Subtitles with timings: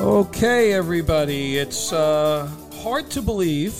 [0.00, 2.48] Okay, everybody, it's uh,
[2.82, 3.74] hard to believe,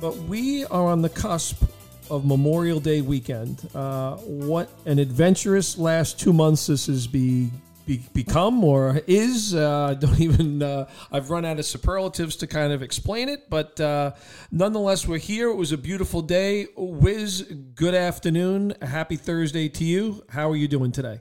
[0.00, 1.64] but we are on the cusp
[2.08, 3.68] of Memorial Day weekend.
[3.74, 7.50] Uh, what an adventurous last two months this has be,
[7.84, 9.56] be become or is.
[9.56, 10.62] Uh, don't even.
[10.62, 14.12] Uh, I've run out of superlatives to kind of explain it, but uh,
[14.52, 15.50] nonetheless, we're here.
[15.50, 16.68] It was a beautiful day.
[16.76, 17.42] Wiz,
[17.74, 18.74] good afternoon.
[18.80, 20.24] Happy Thursday to you.
[20.28, 21.18] How are you doing today?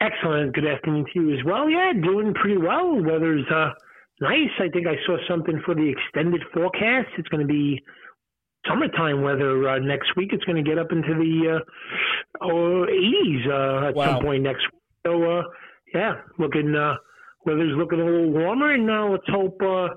[0.00, 0.54] Excellent.
[0.54, 1.68] Good afternoon to you as well.
[1.68, 2.94] Yeah, doing pretty well.
[3.02, 3.70] Weather's uh,
[4.20, 4.48] nice.
[4.58, 7.08] I think I saw something for the extended forecast.
[7.18, 7.82] It's going to be
[8.66, 10.30] summertime weather uh, next week.
[10.32, 14.04] It's going to get up into the uh, oh, 80s uh, at Wow.
[14.06, 14.80] some point next week.
[15.06, 15.42] So, uh,
[15.94, 16.94] yeah, looking uh,
[17.44, 19.88] weather's looking a little warmer, and uh, let's hope uh,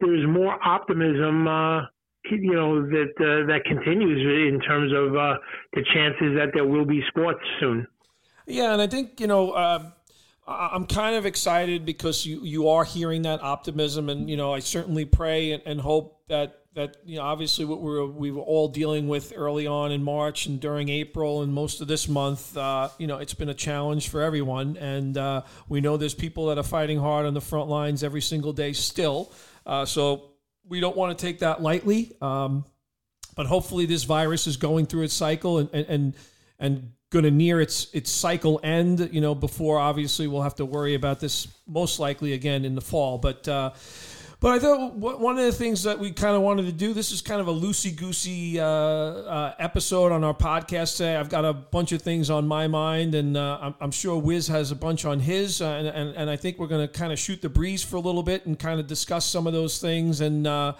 [0.00, 1.48] there's more optimism.
[1.48, 1.82] Uh,
[2.30, 5.34] you know that uh, that continues in terms of uh,
[5.74, 7.86] the chances that there will be sports soon.
[8.46, 9.90] Yeah, and I think you know uh,
[10.46, 14.60] I'm kind of excited because you you are hearing that optimism, and you know I
[14.60, 18.42] certainly pray and, and hope that that you know obviously what we were we were
[18.42, 22.56] all dealing with early on in March and during April and most of this month,
[22.56, 26.46] uh, you know it's been a challenge for everyone, and uh, we know there's people
[26.46, 29.32] that are fighting hard on the front lines every single day still.
[29.64, 30.32] Uh, so
[30.68, 32.12] we don't want to take that lightly.
[32.20, 32.66] Um,
[33.34, 36.14] but hopefully this virus is going through its cycle and and and,
[36.58, 40.66] and going to near its its cycle end you know before obviously we'll have to
[40.66, 43.70] worry about this most likely again in the fall but uh
[44.40, 47.12] but I thought one of the things that we kind of wanted to do, this
[47.12, 51.16] is kind of a loosey goosey uh, uh, episode on our podcast today.
[51.16, 54.46] I've got a bunch of things on my mind, and uh, I'm, I'm sure Wiz
[54.48, 55.62] has a bunch on his.
[55.62, 57.96] Uh, and, and, and I think we're going to kind of shoot the breeze for
[57.96, 60.20] a little bit and kind of discuss some of those things.
[60.20, 60.74] And, uh,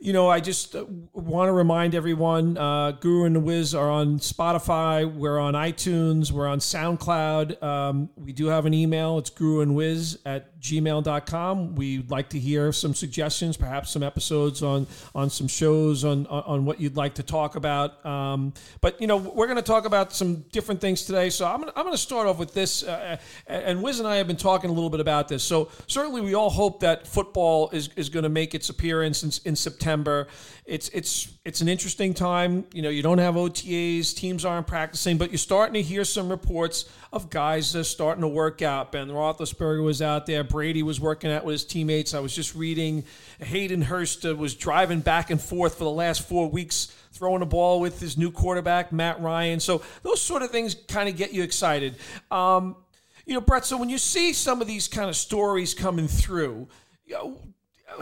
[0.00, 0.76] you know, I just
[1.12, 5.12] want to remind everyone uh, Guru and the Wiz are on Spotify.
[5.12, 6.30] We're on iTunes.
[6.30, 7.60] We're on SoundCloud.
[7.62, 9.18] Um, we do have an email.
[9.18, 11.74] It's Guru and Wiz at gmail.com.
[11.74, 16.64] We'd like to hear some suggestions, perhaps some episodes on, on some shows on, on,
[16.64, 18.04] what you'd like to talk about.
[18.04, 21.30] Um, but, you know, we're going to talk about some different things today.
[21.30, 22.82] So I'm going to, start off with this.
[22.82, 23.16] Uh,
[23.46, 25.42] and Wiz and I have been talking a little bit about this.
[25.42, 29.50] So certainly we all hope that football is, is going to make its appearance in,
[29.50, 30.28] in September.
[30.68, 32.66] It's it's it's an interesting time.
[32.74, 36.28] You know, you don't have OTAs, teams aren't practicing, but you're starting to hear some
[36.28, 38.92] reports of guys that are starting to work out.
[38.92, 40.44] Ben Roethlisberger was out there.
[40.44, 42.12] Brady was working out with his teammates.
[42.12, 43.04] I was just reading
[43.40, 47.80] Hayden Hurst was driving back and forth for the last four weeks, throwing a ball
[47.80, 49.60] with his new quarterback Matt Ryan.
[49.60, 51.96] So those sort of things kind of get you excited.
[52.30, 52.76] Um,
[53.24, 53.64] you know, Brett.
[53.64, 56.68] So when you see some of these kind of stories coming through,
[57.06, 57.38] you know,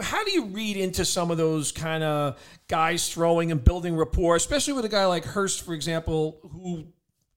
[0.01, 4.35] how do you read into some of those kind of guys throwing and building rapport,
[4.35, 6.85] especially with a guy like Hurst, for example, who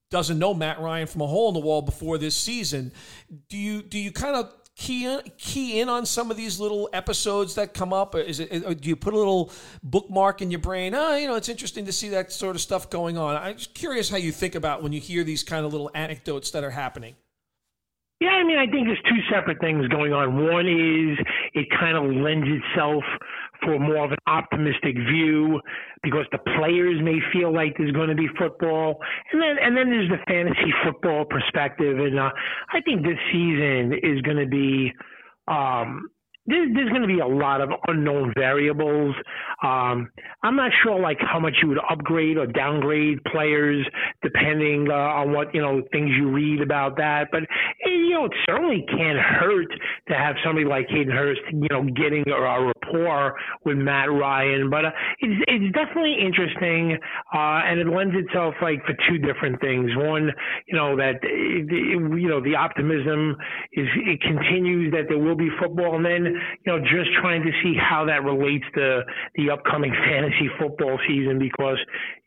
[0.09, 2.91] doesn't know Matt Ryan from a hole in the wall before this season?
[3.49, 6.89] Do you do you kind of key in, key in on some of these little
[6.93, 8.15] episodes that come up?
[8.15, 9.51] Is it or do you put a little
[9.81, 10.93] bookmark in your brain?
[10.93, 13.35] Oh, you know, it's interesting to see that sort of stuff going on.
[13.35, 16.51] I'm just curious how you think about when you hear these kind of little anecdotes
[16.51, 17.15] that are happening.
[18.21, 20.37] Yeah, I mean, I think there's two separate things going on.
[20.45, 21.17] One is
[21.55, 23.03] it kind of lends itself
[23.63, 25.59] for more of an optimistic view
[26.03, 28.99] because the players may feel like there's going to be football,
[29.33, 32.29] and then and then there's the fantasy football perspective, and uh,
[32.71, 34.93] I think this season is going to be.
[35.47, 36.07] Um,
[36.47, 39.15] there's, there's going to be a lot of unknown variables.
[39.63, 40.09] Um,
[40.43, 43.85] I'm not sure like how much you would upgrade or downgrade players
[44.23, 47.27] depending uh, on what you know things you read about that.
[47.31, 49.67] But eh, you know, it certainly can't hurt
[50.09, 53.35] to have somebody like Hayden Hurst, you know, getting a, a rapport
[53.65, 54.69] with Matt Ryan.
[54.69, 56.97] But uh, it's it's definitely interesting,
[57.33, 59.91] uh, and it lends itself like for two different things.
[59.95, 60.31] One,
[60.67, 63.35] you know, that eh, the- you know the optimism
[63.73, 67.51] is it continues that there will be football, and then you know just trying to
[67.63, 69.01] see how that relates to
[69.35, 71.77] the upcoming fantasy football season because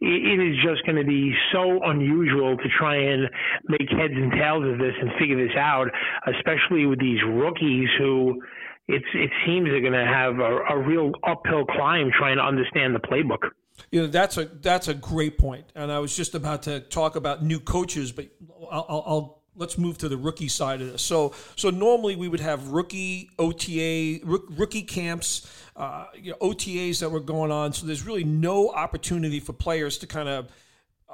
[0.01, 3.29] it, it is just going to be so unusual to try and
[3.69, 5.89] make heads and tails of this and figure this out,
[6.27, 8.41] especially with these rookies who.
[8.87, 12.95] It's, it seems they're going to have a, a real uphill climb trying to understand
[12.95, 13.49] the playbook.
[13.91, 17.17] You know, that's a that's a great point, and I was just about to talk
[17.17, 18.27] about new coaches, but
[18.71, 21.03] I'll, I'll, I'll let's move to the rookie side of this.
[21.03, 27.01] So, so normally we would have rookie OTA, rook- rookie camps, uh, you know, OTAs
[27.01, 27.73] that were going on.
[27.73, 30.51] So there's really no opportunity for players to kind of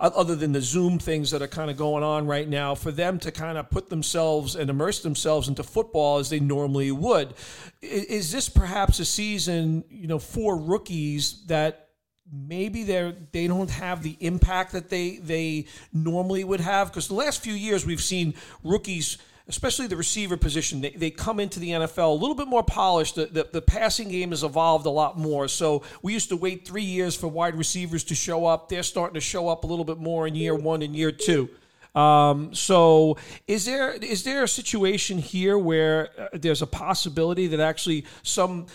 [0.01, 3.19] other than the Zoom things that are kind of going on right now, for them
[3.19, 7.35] to kind of put themselves and immerse themselves into football as they normally would.
[7.83, 11.90] Is this perhaps a season, you know, for rookies that
[12.33, 16.89] maybe they're they don't have the impact that they they normally would have?
[16.89, 18.35] Because the last few years we've seen
[18.65, 19.19] rookies.
[19.49, 23.17] especially the receiver position, they, they come into the NFL a little bit more polished.
[23.17, 25.49] The, the, the, passing game has evolved a lot more.
[25.49, 28.69] So we used to wait three years for wide receivers to show up.
[28.69, 31.49] They're starting to show up a little bit more in year one and year two.
[31.95, 33.17] Um, so
[33.49, 38.67] is there is there a situation here where uh, there's a possibility that actually some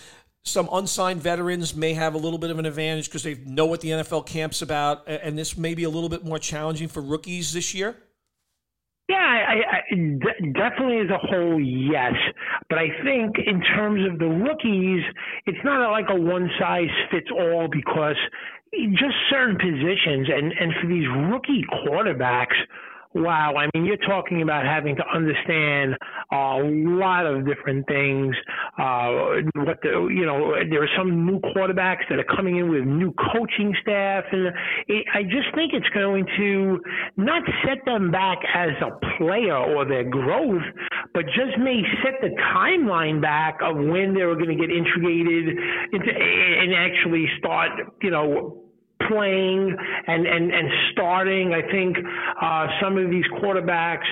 [0.46, 3.82] some unsigned veterans may have a little bit of an advantage because they know what
[3.82, 7.52] the NFL camp's about, and this may be a little bit more challenging for rookies
[7.52, 7.96] this year?
[9.10, 9.96] Yeah, I, I,
[10.54, 12.14] definitely as a whole, yes.
[12.70, 15.04] But I think in terms of the rookies,
[15.46, 18.16] it's not like a one size fits all because
[18.74, 22.58] just certain positions and, and for these rookie quarterbacks,
[23.16, 25.96] Wow, I mean, you're talking about having to understand
[26.34, 28.36] a lot of different things.
[28.78, 32.84] Uh, what the, you know, there are some new quarterbacks that are coming in with
[32.84, 34.48] new coaching staff, and
[34.90, 36.82] it, I just think it's going to
[37.16, 40.64] not set them back as a player or their growth,
[41.14, 45.56] but just may set the timeline back of when they were going to get integrated
[45.94, 47.72] into and actually start,
[48.02, 48.65] you know
[49.08, 49.76] playing
[50.08, 51.54] and, and, and starting.
[51.54, 51.98] I think
[52.42, 54.06] uh, some of these quarterbacks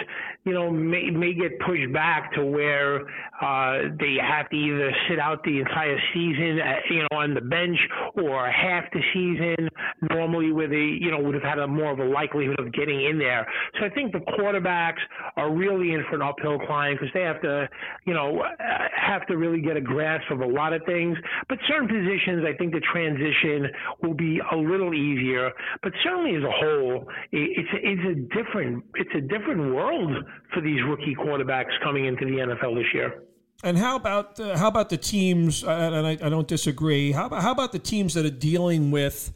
[0.45, 3.01] you know, may, may get pushed back to where
[3.41, 7.33] uh, they have to either sit out the entire season, at, uh, you know, on
[7.33, 7.77] the bench
[8.15, 9.69] or half the season.
[10.09, 13.05] Normally, where they, you know, would have had a more of a likelihood of getting
[13.05, 13.47] in there.
[13.79, 14.99] So I think the quarterbacks
[15.37, 17.69] are really in for an uphill climb because they have to,
[18.05, 21.17] you know, uh, have to really get a grasp of a lot of things.
[21.47, 23.69] But certain positions, I think the transition
[24.01, 25.51] will be a little easier.
[25.81, 30.81] But certainly, as a whole, it's it's a different it's a different world for these
[30.83, 33.23] rookie quarterbacks coming into the NFL this year.
[33.63, 35.63] And how about uh, how about the teams?
[35.63, 37.13] Uh, and I, I, don't disagree.
[37.13, 39.31] How about how about the teams that are dealing with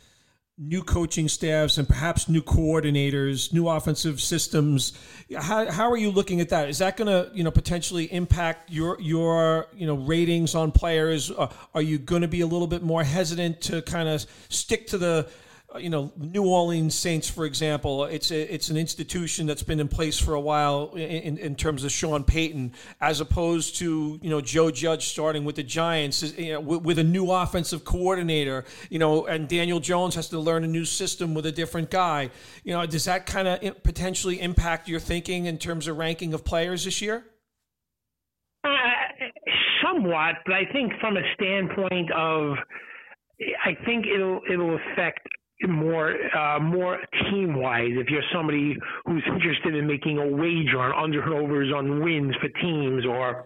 [0.58, 4.94] new coaching staffs and perhaps new coordinators, new offensive systems?
[5.34, 6.68] How, how are you looking at that?
[6.68, 11.32] Is that going to you know potentially impact your your you know ratings on players?
[11.32, 14.88] Uh, are you going to be a little bit more hesitant to kind of stick
[14.88, 15.30] to the
[15.76, 19.90] you know, New Orleans Saints, for example, it's a, it's an institution that's been in
[19.90, 24.40] place for a while in, in terms of Sean Payton, as opposed to you know
[24.40, 28.98] Joe Judge starting with the Giants, you know, with, with, a new offensive coordinator, you
[28.98, 32.30] know, and Daniel Jones has to learn a new system with a different guy.
[32.64, 36.46] You know, does that kind of potentially impact your thinking in terms of ranking of
[36.46, 37.26] players this year?
[38.64, 38.70] Uh,
[39.84, 42.58] somewhat, but I think from a standpoint of
[43.64, 45.28] I think it'll it'll affect
[45.68, 47.00] more uh, more
[47.30, 47.92] team wise.
[47.94, 48.76] If you're somebody
[49.06, 53.46] who's interested in making a wager on under and overs on wins for teams or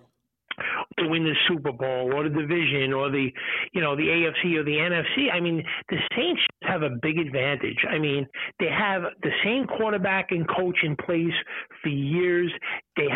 [0.99, 3.29] to win the Super Bowl or the division or the
[3.73, 5.31] you know the AFC or the NFC.
[5.33, 7.77] I mean, the Saints have a big advantage.
[7.89, 8.27] I mean,
[8.59, 11.33] they have the same quarterback and coach in place
[11.81, 12.51] for years.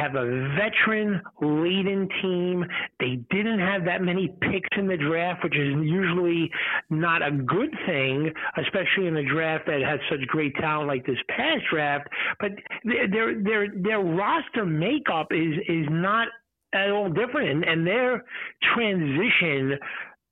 [0.05, 2.63] Have a veteran laden team.
[2.99, 6.51] They didn't have that many picks in the draft, which is usually
[6.91, 11.17] not a good thing, especially in a draft that has such great talent like this
[11.29, 12.07] past draft.
[12.39, 12.51] But
[12.83, 16.27] their their their roster makeup is is not
[16.73, 17.49] at all different.
[17.49, 18.23] And, and their
[18.75, 19.79] transition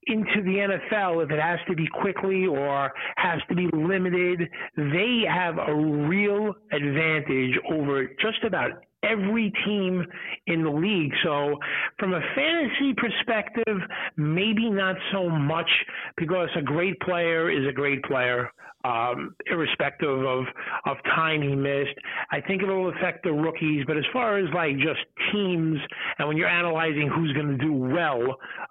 [0.06, 5.24] into the NFL, if it has to be quickly or has to be limited, they
[5.28, 10.06] have a real advantage over just about every team
[10.48, 11.14] in the league.
[11.24, 11.58] So,
[12.00, 13.78] from a fantasy perspective,
[14.18, 15.70] maybe not so much
[16.18, 18.50] because a great player is a great player
[18.84, 20.46] um, irrespective of
[20.86, 21.98] of time he missed.
[22.32, 25.00] I think it'll affect the rookies, but as far as like just
[25.32, 25.80] teams
[26.18, 28.22] and when you're analyzing who's going to do well,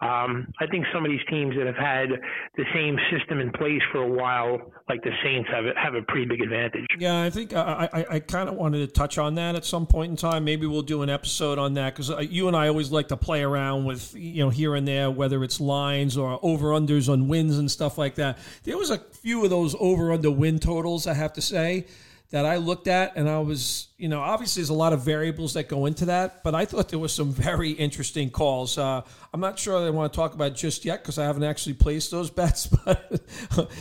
[0.01, 2.09] um, I think some of these teams that have had
[2.57, 6.27] the same system in place for a while, like the Saints, have have a pretty
[6.27, 6.87] big advantage.
[6.99, 9.87] Yeah, I think I I, I kind of wanted to touch on that at some
[9.87, 10.45] point in time.
[10.45, 13.17] Maybe we'll do an episode on that because uh, you and I always like to
[13.17, 17.29] play around with you know here and there, whether it's lines or over unders on
[17.29, 18.39] wins and stuff like that.
[18.65, 21.87] There was a few of those over over under win totals, I have to say,
[22.31, 25.53] that I looked at, and I was, you know, obviously there's a lot of variables
[25.53, 28.79] that go into that, but I thought there was some very interesting calls.
[28.79, 29.03] Uh,
[29.35, 32.11] I'm not sure I want to talk about just yet because I haven't actually placed
[32.11, 33.23] those bets, but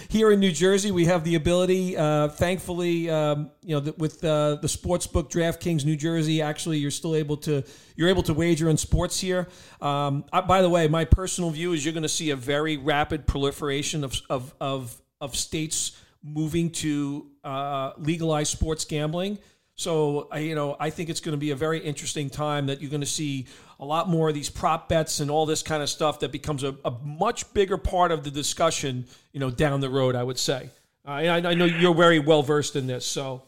[0.10, 4.56] here in New Jersey, we have the ability, uh, thankfully, um, you know, with uh,
[4.56, 7.64] the sportsbook DraftKings New Jersey, actually, you're still able to
[7.96, 9.48] you're able to wager in sports here.
[9.80, 12.76] Um, I, by the way, my personal view is you're going to see a very
[12.76, 19.38] rapid proliferation of of of, of states moving to uh, legalize sports gambling.
[19.76, 22.82] So, I, you know, I think it's going to be a very interesting time that
[22.82, 23.48] you're going to see
[23.80, 26.64] a lot more of these prop bets and all this kind of stuff that becomes
[26.64, 30.38] a, a much bigger part of the discussion, you know, down the road, I would
[30.38, 30.70] say.
[31.06, 33.44] Uh, I, I know you're very well versed in this, so.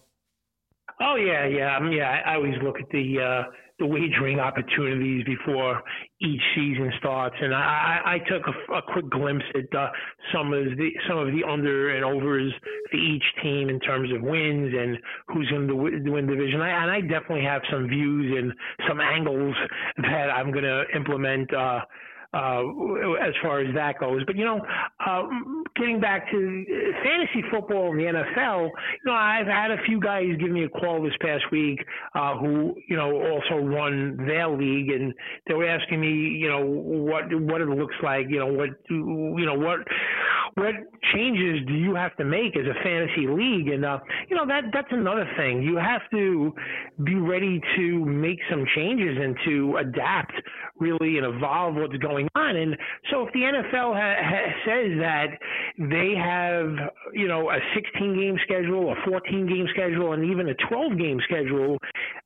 [1.00, 2.22] Oh yeah, yeah, um, yeah.
[2.26, 3.44] I always look at the uh,
[3.80, 5.82] the wagering opportunities before
[6.22, 9.90] each season starts, and I, I took a, a quick glimpse at uh,
[10.34, 12.54] some of the some of the under and overs
[12.92, 16.62] for each team in terms of wins and who's going to win division.
[16.62, 18.54] I, and I definitely have some views and
[18.88, 19.56] some angles
[19.98, 21.54] that I'm going to implement.
[21.54, 21.82] Uh,
[22.34, 22.62] uh,
[23.22, 24.24] as far as that goes.
[24.26, 24.62] But you know,
[25.06, 25.24] uh,
[25.76, 26.66] getting back to
[27.04, 30.70] fantasy football in the NFL, you know, I've had a few guys give me a
[30.70, 31.80] call this past week
[32.16, 35.14] uh, who you know also run their league, and
[35.48, 39.46] they were asking me, you know, what what it looks like, you know, what you
[39.46, 39.80] know what
[40.56, 40.76] what
[41.14, 43.70] changes do you have to make as a fantasy league?
[43.70, 44.00] And uh,
[44.30, 45.62] you know that that's another thing.
[45.62, 46.54] You have to
[47.04, 50.34] be ready to make some changes and to adapt
[50.84, 52.56] really and evolve what's going on.
[52.56, 52.78] And
[53.10, 55.28] so if the NFL ha- ha- says that
[55.80, 60.56] they have you know a 16 game schedule, a 14 game schedule, and even a
[60.70, 61.78] 12 game schedule,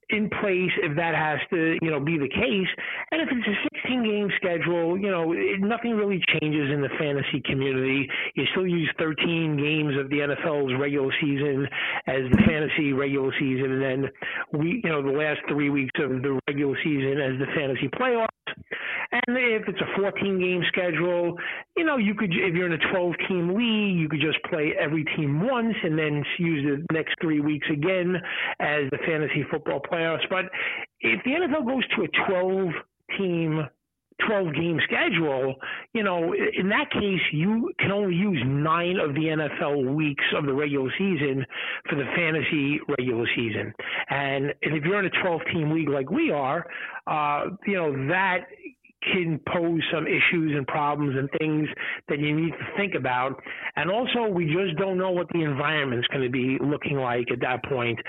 [0.09, 2.71] in place if that has to, you know, be the case.
[3.11, 6.89] And if it's a 16 game schedule, you know, it, nothing really changes in the
[6.97, 8.09] fantasy community.
[8.35, 11.67] You still use 13 games of the NFL's regular season
[12.07, 14.11] as the fantasy regular season, and then
[14.59, 18.27] we, you know, the last three weeks of the regular season as the fantasy playoffs.
[19.11, 21.37] And if it's a 14 game schedule,
[21.77, 24.73] you know, you could, if you're in a 12 team league, you could just play
[24.79, 28.15] every team once and then use the next three weeks again
[28.59, 29.96] as the fantasy football playoffs.
[30.29, 30.45] But
[31.01, 32.73] if the NFL goes to a 12
[33.17, 33.67] team
[34.25, 35.55] 12 game schedule,
[35.93, 40.45] you know, in that case, you can only use nine of the NFL weeks of
[40.45, 41.45] the regular season
[41.89, 43.73] for the fantasy regular season.
[44.09, 46.65] And if you're in a 12 team league like we are,
[47.05, 48.47] uh, you know, that
[49.13, 51.67] can pose some issues and problems and things
[52.09, 53.41] that you need to think about.
[53.75, 57.39] And also, we just don't know what the environment's going to be looking like at
[57.41, 57.99] that point.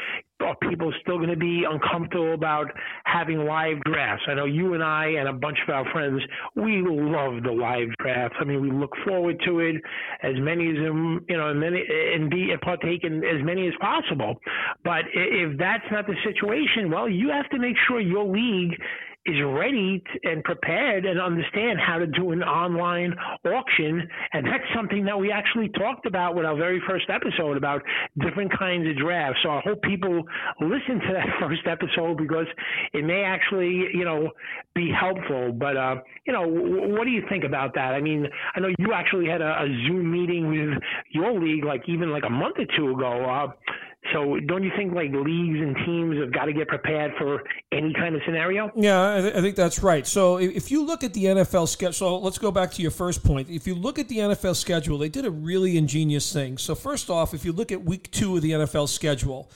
[0.41, 2.67] Are people still going to be uncomfortable about
[3.05, 4.25] having live drafts?
[4.29, 6.23] I know you and I and a bunch of our friends,
[6.55, 8.37] we love the live drafts.
[8.41, 9.77] I mean, we look forward to it
[10.23, 11.83] as many as them, you know, many
[12.15, 14.37] and be and partake in as many as possible.
[14.85, 18.79] But if that's not the situation, well, you have to make sure your league
[19.29, 24.09] is ready and prepared and understand how to do an online auction.
[24.33, 27.83] And that's something that we actually talked about with our very first episode about
[28.25, 29.41] different kinds of drafts.
[29.43, 30.23] So I hope people
[30.61, 32.47] listen to that first episode because
[32.95, 34.31] it may actually, you know,
[34.75, 35.53] be helpful.
[35.53, 37.95] But, uh, you know, what do you think about that?
[37.95, 40.83] I mean, I know you actually had a, a Zoom meeting with
[41.13, 43.25] your league like even like a month or two ago.
[43.25, 43.53] Uh,
[44.13, 47.93] so don't you think like leagues and teams have got to get prepared for any
[47.95, 48.71] kind of scenario?
[48.75, 50.07] Yeah, I, th- I think that's right.
[50.07, 53.23] So if you look at the NFL schedule, so let's go back to your first
[53.25, 53.49] point.
[53.51, 56.59] If you look at the NFL schedule, they did a really ingenious thing.
[56.59, 59.51] So first off, if you look at week two of the NFL schedule,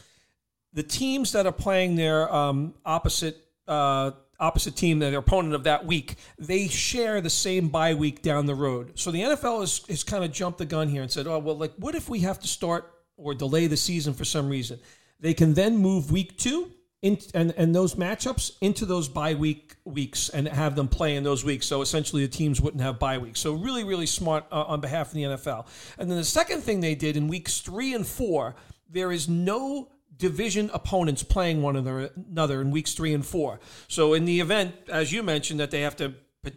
[0.72, 3.36] the teams that are playing their um, opposite
[3.68, 8.46] uh, opposite team, their opponent of that week, they share the same bye week down
[8.46, 8.98] the road.
[8.98, 11.56] So the NFL has, has kind of jumped the gun here and said, oh, well,
[11.56, 14.78] like, what if we have to start or delay the season for some reason.
[15.20, 19.76] They can then move week two in, and, and those matchups into those bye week
[19.84, 21.66] weeks and have them play in those weeks.
[21.66, 23.40] So essentially, the teams wouldn't have bye weeks.
[23.40, 25.66] So really, really smart uh, on behalf of the NFL.
[25.98, 28.54] And then the second thing they did in weeks three and four,
[28.88, 33.58] there is no division opponents playing one another in weeks three and four.
[33.88, 36.14] So in the event, as you mentioned, that they have to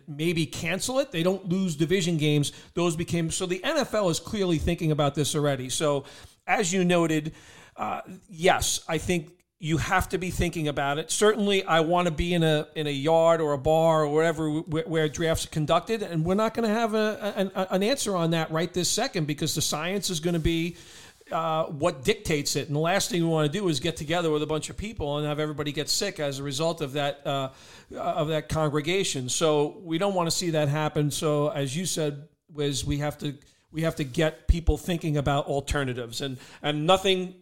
[0.07, 2.51] maybe cancel it, they don't lose division games.
[2.73, 5.69] Those became so the NFL is clearly thinking about this already.
[5.69, 6.05] So
[6.47, 7.33] as you noted,
[7.75, 11.09] uh, yes, I think you have to be thinking about it.
[11.09, 14.49] Certainly, I want to be in a in a yard or a bar or wherever
[14.49, 18.15] where, where drafts are conducted, and we're not going to have a, a, an answer
[18.15, 20.75] on that right this second because the science is going to be
[21.31, 22.67] uh, what dictates it.
[22.67, 24.77] And the last thing we want to do is get together with a bunch of
[24.77, 27.49] people and have everybody get sick as a result of that uh,
[27.95, 29.29] of that congregation.
[29.29, 31.11] So we don't want to see that happen.
[31.11, 33.35] So as you said, was we have to
[33.75, 37.35] we have to get people thinking about alternatives and and nothing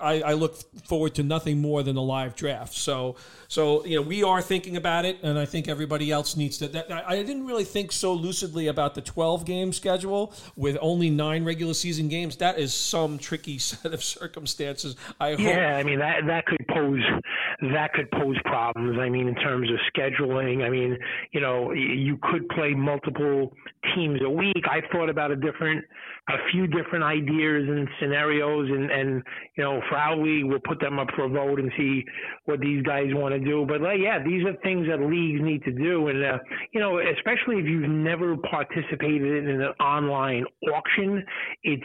[0.00, 2.72] I, I, look forward to nothing more than a live draft.
[2.72, 3.16] So,
[3.48, 6.68] so you know, we are thinking about it, and I think everybody else needs to.
[6.68, 11.44] That, I didn't really think so lucidly about the 12 game schedule with only nine
[11.44, 12.36] regular season games.
[12.36, 14.96] That is some tricky set of circumstances.
[15.20, 15.40] I hope.
[15.40, 17.02] Yeah, I mean that that could pose
[17.74, 18.98] that could pose problems.
[18.98, 20.64] I mean, in terms of scheduling.
[20.64, 20.96] I mean,
[21.32, 23.52] you know, you could play multiple
[23.94, 24.62] teams a week.
[24.70, 25.84] I thought about a different
[26.28, 29.22] a few different ideas and scenarios and and
[29.56, 32.04] you know for our league we'll put them up for a vote and see
[32.44, 35.64] what these guys want to do but like, yeah these are things that leagues need
[35.64, 36.38] to do and uh,
[36.72, 41.24] you know especially if you've never participated in an online auction
[41.64, 41.82] it's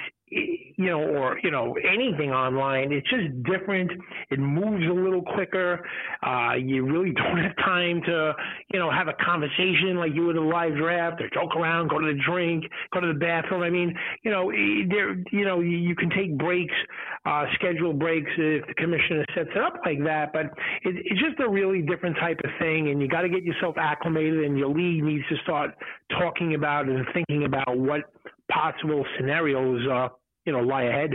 [0.78, 2.92] you know, or you know, anything online.
[2.92, 3.92] It's just different.
[4.30, 5.84] It moves a little quicker.
[6.22, 8.34] Uh, you really don't have time to,
[8.72, 12.00] you know, have a conversation like you would a live draft, or joke around, go
[12.00, 13.64] to the drink, go to the bathroom.
[13.64, 13.94] I mean,
[14.24, 16.76] you know, there, you know, you can take breaks,
[17.26, 20.32] uh, schedule breaks if the commissioner sets it up like that.
[20.32, 20.46] But
[20.84, 23.76] it, it's just a really different type of thing, and you got to get yourself
[23.80, 25.72] acclimated, and your league needs to start
[26.12, 28.02] talking about and thinking about what
[28.52, 30.08] possible scenarios uh,
[30.48, 31.12] you know lie ahead.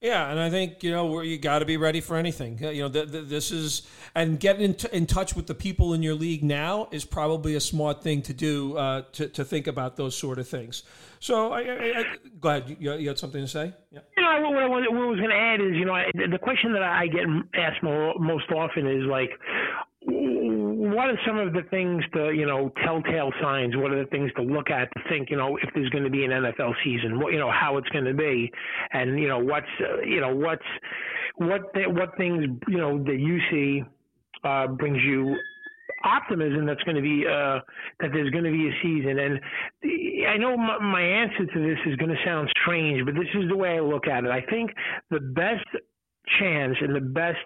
[0.00, 2.58] Yeah, and I think you know you got to be ready for anything.
[2.58, 3.82] You know, th- th- this is
[4.14, 7.54] and getting in, t- in, touch with the people in your league now is probably
[7.54, 10.82] a smart thing to do uh, to to think about those sort of things.
[11.20, 12.04] So, I, I, I,
[12.38, 12.76] go ahead.
[12.78, 13.72] You, you, had something to say?
[13.90, 14.00] Yeah.
[14.16, 16.74] You know, what I, what I was going to add is, you know, the question
[16.74, 19.30] that I get asked more, most often is like,
[20.94, 23.76] what are some of the things to you know telltale signs?
[23.76, 26.10] What are the things to look at to think you know if there's going to
[26.10, 27.20] be an NFL season?
[27.20, 28.50] What you know how it's going to be,
[28.92, 30.62] and you know what's uh, you know what's
[31.36, 33.82] what th- what things you know that you see
[34.44, 35.36] uh, brings you
[36.04, 37.58] optimism that's going to be uh,
[38.00, 39.18] that there's going to be a season.
[39.18, 39.40] And
[40.28, 43.48] I know my, my answer to this is going to sound strange, but this is
[43.48, 44.30] the way I look at it.
[44.30, 44.70] I think
[45.10, 45.64] the best
[46.38, 47.38] chance and the best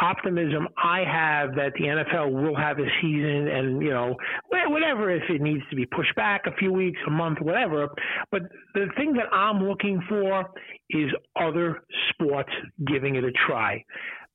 [0.00, 4.16] optimism I have that the NFL will have a season and, you know,
[4.48, 7.88] whatever, if it needs to be pushed back a few weeks, a month, whatever.
[8.30, 8.42] But
[8.74, 10.46] the thing that I'm looking for
[10.90, 12.52] is other sports
[12.86, 13.84] giving it a try.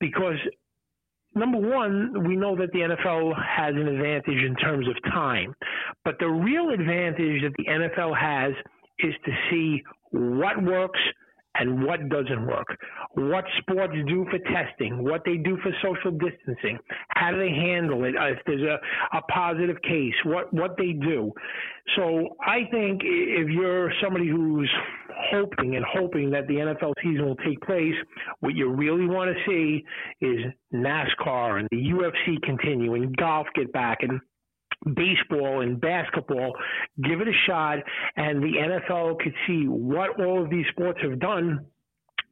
[0.00, 0.36] Because
[1.34, 5.54] number one, we know that the NFL has an advantage in terms of time.
[6.04, 8.52] But the real advantage that the NFL has
[8.98, 11.00] is to see what works–
[11.58, 12.66] and what doesn't work,
[13.14, 18.04] what sports do for testing, what they do for social distancing, how do they handle
[18.04, 18.78] it, if there's a,
[19.16, 21.32] a positive case, what, what they do.
[21.96, 24.70] So I think if you're somebody who's
[25.30, 27.94] hoping and hoping that the NFL season will take place,
[28.40, 29.84] what you really want to see
[30.20, 30.40] is
[30.74, 34.20] NASCAR and the UFC continue and golf get back and
[34.94, 36.52] baseball and basketball,
[37.02, 37.78] give it a shot,
[38.16, 41.66] and the NFL could see what all of these sports have done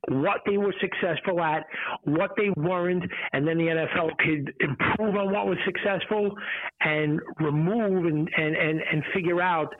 [0.08, 1.64] what they were successful at,
[2.04, 6.30] what they weren't, and then the NFL could improve on what was successful
[6.80, 9.74] and remove and, and, and, and figure out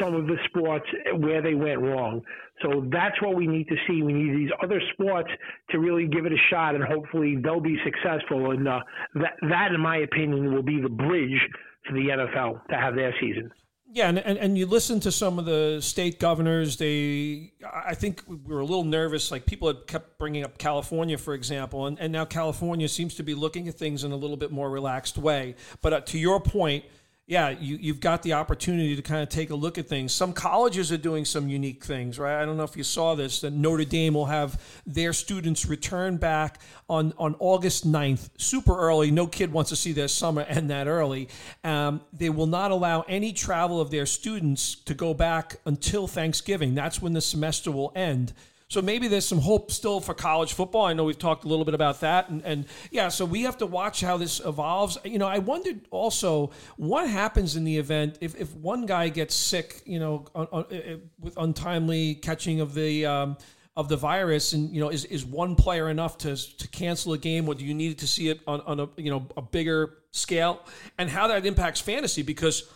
[0.00, 0.86] some of the sports
[1.18, 2.22] where they went wrong.
[2.62, 4.02] So that's what we need to see.
[4.02, 5.30] We need these other sports
[5.70, 8.50] to really give it a shot, and hopefully they'll be successful.
[8.50, 8.80] And uh,
[9.14, 11.40] that, that, in my opinion, will be the bridge
[11.86, 13.50] to the NFL to have their season.
[13.90, 16.76] Yeah, and, and, and you listen to some of the state governors.
[16.76, 19.30] They, I think we were a little nervous.
[19.30, 23.22] Like people had kept bringing up California, for example, and, and now California seems to
[23.22, 25.54] be looking at things in a little bit more relaxed way.
[25.80, 26.84] But uh, to your point,
[27.28, 30.14] yeah, you, you've got the opportunity to kind of take a look at things.
[30.14, 32.40] Some colleges are doing some unique things, right?
[32.40, 36.16] I don't know if you saw this, that Notre Dame will have their students return
[36.16, 39.10] back on, on August 9th, super early.
[39.10, 41.28] No kid wants to see their summer end that early.
[41.64, 46.74] Um, they will not allow any travel of their students to go back until Thanksgiving.
[46.74, 48.32] That's when the semester will end.
[48.70, 50.84] So maybe there's some hope still for college football.
[50.84, 53.56] I know we've talked a little bit about that, and, and yeah, so we have
[53.58, 54.98] to watch how this evolves.
[55.04, 59.34] You know, I wondered also what happens in the event if, if one guy gets
[59.34, 63.06] sick, you know, on, on, with untimely catching of the.
[63.06, 63.36] Um,
[63.74, 67.18] of the virus, and you know, is, is one player enough to, to cancel a
[67.18, 69.98] game, or do you need to see it on, on a you know a bigger
[70.10, 70.60] scale,
[70.98, 72.22] and how that impacts fantasy?
[72.22, 72.68] Because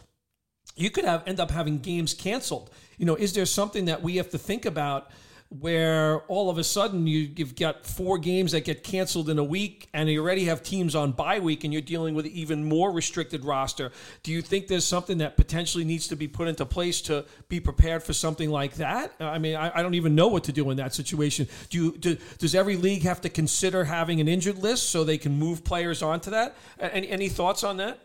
[0.76, 2.70] you could have end up having games canceled.
[2.98, 5.10] You know, is there something that we have to think about
[5.60, 9.44] where all of a sudden you, have got four games that get canceled in a
[9.44, 12.90] week and you already have teams on bye week and you're dealing with even more
[12.90, 13.92] restricted roster.
[14.22, 17.60] Do you think there's something that potentially needs to be put into place to be
[17.60, 19.12] prepared for something like that?
[19.20, 21.46] I mean, I, I don't even know what to do in that situation.
[21.68, 25.18] Do you, do, does every league have to consider having an injured list so they
[25.18, 26.56] can move players onto that?
[26.78, 27.98] Any, any thoughts on that?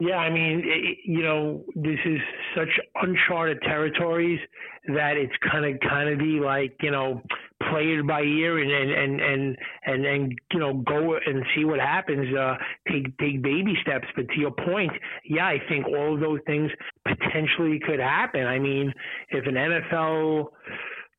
[0.00, 2.20] Yeah, I mean, it, you know, this is
[2.56, 2.68] such
[3.02, 4.40] uncharted territories
[4.88, 7.22] that it's kind of kind of be like, you know,
[7.70, 11.64] play it by ear and and and and and, and you know go and see
[11.64, 12.34] what happens.
[12.34, 12.56] Uh,
[12.90, 14.06] take take baby steps.
[14.16, 14.92] But to your point,
[15.24, 16.70] yeah, I think all of those things
[17.06, 18.46] potentially could happen.
[18.46, 18.92] I mean,
[19.30, 20.48] if an NFL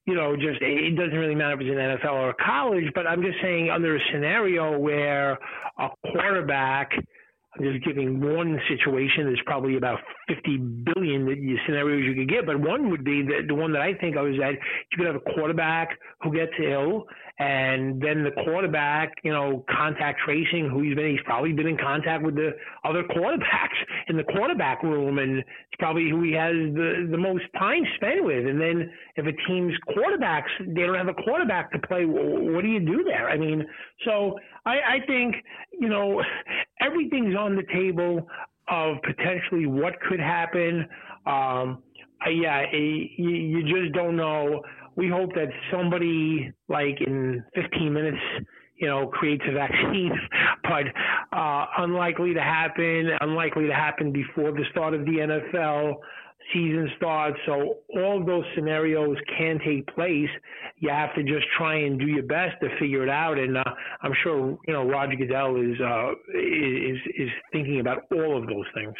[0.06, 3.06] you know, just it doesn't really matter if it's an NFL or a college, but
[3.06, 5.38] I'm just saying under a scenario where
[5.78, 6.91] a quarterback
[7.58, 9.26] I'm just giving one situation.
[9.26, 11.28] There's probably about 50 billion
[11.66, 14.28] scenarios you could get, but one would be the, the one that I think of
[14.28, 17.08] is that you could have a quarterback who gets ill,
[17.41, 21.10] and then the quarterback, you know, contact tracing who he's been.
[21.10, 22.51] He's probably been in contact with the
[22.86, 27.45] other quarterbacks in the quarterback room, and it's probably who he has the the most
[27.58, 28.45] time spent with.
[28.45, 32.67] And then if a team's quarterbacks they don't have a quarterback to play, what do
[32.67, 33.27] you do there?
[33.27, 33.65] I mean,
[34.06, 35.34] so I, I think
[35.80, 36.21] you know
[36.80, 38.27] everything's on the table
[38.67, 40.88] of potentially what could happen.
[41.25, 41.82] Um,
[42.30, 44.62] yeah, you, you just don't know.
[44.95, 48.17] We hope that somebody like in 15 minutes
[48.82, 50.12] you know, creates a vaccine,
[50.63, 55.93] but uh, unlikely to happen, unlikely to happen before the start of the NFL
[56.51, 57.38] season starts.
[57.45, 60.30] So all those scenarios can take place.
[60.77, 63.38] You have to just try and do your best to figure it out.
[63.38, 63.63] And uh,
[64.01, 68.65] I'm sure you know Roger Goodell is uh, is is thinking about all of those
[68.73, 68.95] things.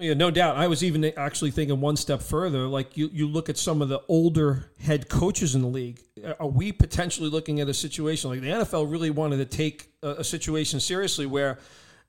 [0.00, 0.56] Yeah, no doubt.
[0.56, 2.68] I was even actually thinking one step further.
[2.68, 6.00] Like you, you look at some of the older head coaches in the league.
[6.38, 10.10] Are we potentially looking at a situation like the NFL really wanted to take a,
[10.10, 11.58] a situation seriously where,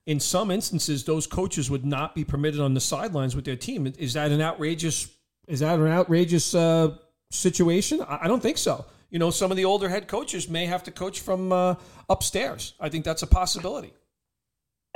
[0.05, 3.91] in some instances, those coaches would not be permitted on the sidelines with their team?
[3.97, 5.09] Is that an outrageous?
[5.47, 6.95] Is that an outrageous uh,
[7.31, 8.01] situation?
[8.01, 8.85] I, I don't think so.
[9.09, 11.73] You know, some of the older head coaches may have to coach from uh,
[12.07, 12.75] upstairs.
[12.79, 13.93] I think that's a possibility.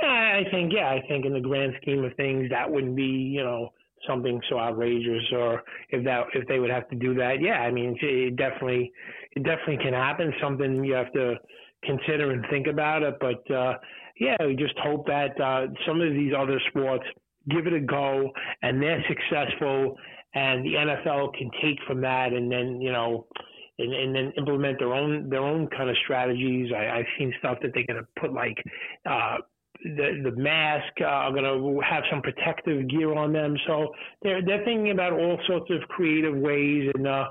[0.06, 3.42] I think, yeah, I think in the grand scheme of things, that wouldn't be, you
[3.42, 3.72] know,
[4.06, 5.22] something so outrageous.
[5.32, 8.92] Or if that, if they would have to do that, yeah, I mean, it definitely,
[9.32, 10.32] it definitely can happen.
[10.40, 11.36] Something you have to
[11.84, 13.16] consider and think about it.
[13.20, 13.74] But uh,
[14.18, 17.04] yeah, we just hope that uh, some of these other sports
[17.50, 18.30] give it a go
[18.62, 19.96] and they're successful,
[20.34, 23.26] and the NFL can take from that, and then you know.
[23.76, 26.70] And, and, then implement their own their own kind of strategies.
[26.72, 28.56] I, I've seen stuff that they're going to put like
[29.04, 29.38] uh,
[29.84, 33.56] the the mask uh, are going to have some protective gear on them.
[33.66, 33.92] So
[34.22, 37.26] they're they're thinking about all sorts of creative ways, and uh,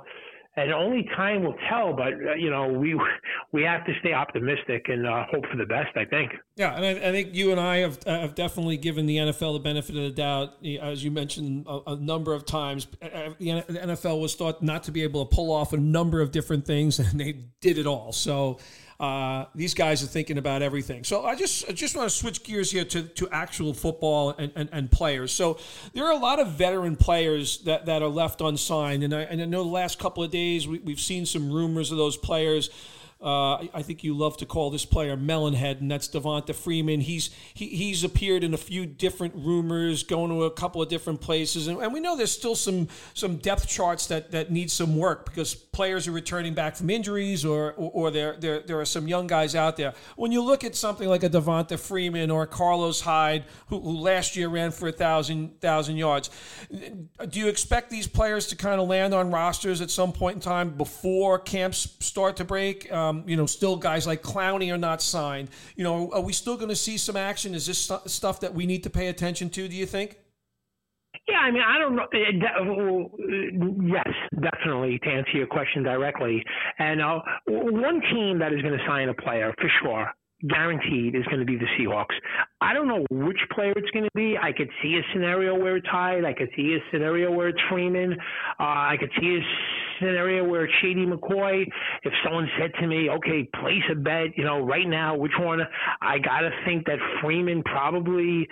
[0.55, 1.93] and only time will tell.
[1.93, 2.99] But uh, you know, we
[3.51, 5.95] we have to stay optimistic and uh, hope for the best.
[5.95, 6.31] I think.
[6.55, 9.55] Yeah, and I, I, think you and I have uh, have definitely given the NFL
[9.55, 12.87] the benefit of the doubt, as you mentioned a, a number of times.
[13.01, 16.21] Uh, uh, the NFL was thought not to be able to pull off a number
[16.21, 18.11] of different things, and they did it all.
[18.11, 18.59] So.
[19.03, 21.03] Uh, these guys are thinking about everything.
[21.03, 24.49] So I just I just want to switch gears here to, to actual football and,
[24.55, 25.33] and, and, players.
[25.33, 25.59] So
[25.93, 29.03] there are a lot of veteran players that, that are left unsigned.
[29.03, 31.91] And I, and I know the last couple of days we, we've seen some rumors
[31.91, 32.69] of those players
[33.23, 36.99] uh, I think you love to call this player Melonhead, and that's Devonta Freeman.
[36.99, 41.21] He's he, he's appeared in a few different rumors, going to a couple of different
[41.21, 44.97] places, and, and we know there's still some some depth charts that, that need some
[44.97, 48.85] work because players are returning back from injuries, or or, or there, there there are
[48.85, 49.93] some young guys out there.
[50.17, 54.35] When you look at something like a Devonta Freeman or Carlos Hyde, who, who last
[54.35, 56.29] year ran for a thousand thousand yards,
[57.29, 60.41] do you expect these players to kind of land on rosters at some point in
[60.41, 62.91] time before camps start to break?
[62.91, 65.49] Um, um, you know, still guys like Clowney are not signed.
[65.75, 67.53] You know, are we still going to see some action?
[67.53, 69.67] Is this st- stuff that we need to pay attention to?
[69.67, 70.17] Do you think?
[71.27, 72.07] Yeah, I mean, I don't know.
[73.87, 74.09] Yes,
[74.41, 74.99] definitely.
[75.03, 76.43] To answer your question directly,
[76.79, 80.11] and uh, one team that is going to sign a player for sure
[80.49, 82.15] guaranteed is going to be the Seahawks.
[82.59, 84.37] I don't know which player it's going to be.
[84.37, 86.25] I could see a scenario where it's Hyde.
[86.25, 88.13] I could see a scenario where it's Freeman.
[88.59, 89.41] Uh, I could see a
[90.03, 91.63] scenario where it's Shady McCoy.
[92.03, 95.61] If someone said to me, okay, place a bet, you know, right now, which one?
[96.01, 98.47] I got to think that Freeman probably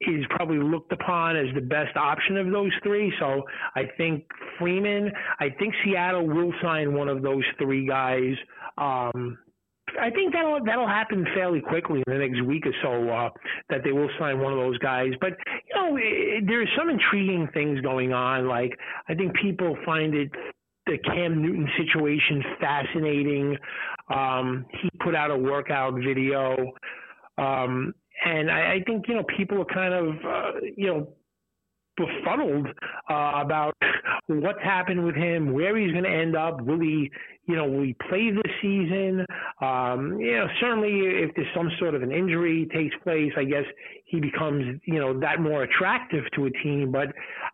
[0.00, 3.12] is probably looked upon as the best option of those three.
[3.18, 3.42] So
[3.74, 4.24] I think
[4.58, 8.34] Freeman, I think Seattle will sign one of those three guys.
[8.76, 9.38] Um,
[10.00, 13.08] I think that'll that'll happen fairly quickly in the next week or so.
[13.08, 13.30] Uh,
[13.70, 15.30] that they will sign one of those guys, but
[15.66, 18.48] you know it, there's some intriguing things going on.
[18.48, 20.30] Like I think people find it
[20.88, 23.56] the Cam Newton situation fascinating.
[24.08, 26.72] Um, he put out a workout video,
[27.36, 31.08] um, and I, I think you know people are kind of uh, you know
[31.98, 32.68] befuddled
[33.10, 33.74] uh, about
[34.28, 36.60] what's happened with him, where he's going to end up.
[36.60, 37.10] Will he,
[37.46, 39.24] you know, will he play this season?
[39.60, 43.64] Um, you know, certainly if there's some sort of an injury takes place, I guess
[44.04, 46.92] he becomes, you know, that more attractive to a team.
[46.92, 47.08] But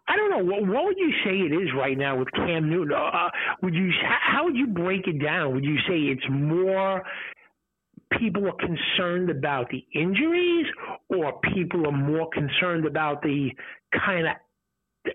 [0.09, 0.44] I don't know.
[0.44, 2.92] What, what would you say it is right now with Cam Newton?
[2.92, 3.30] Uh, uh
[3.62, 3.90] would you?
[4.02, 5.54] How would you break it down?
[5.54, 7.02] Would you say it's more?
[8.18, 10.66] People are concerned about the injuries
[11.09, 13.50] or people are more concerned about the
[14.05, 14.35] kind of
[15.05, 15.12] the,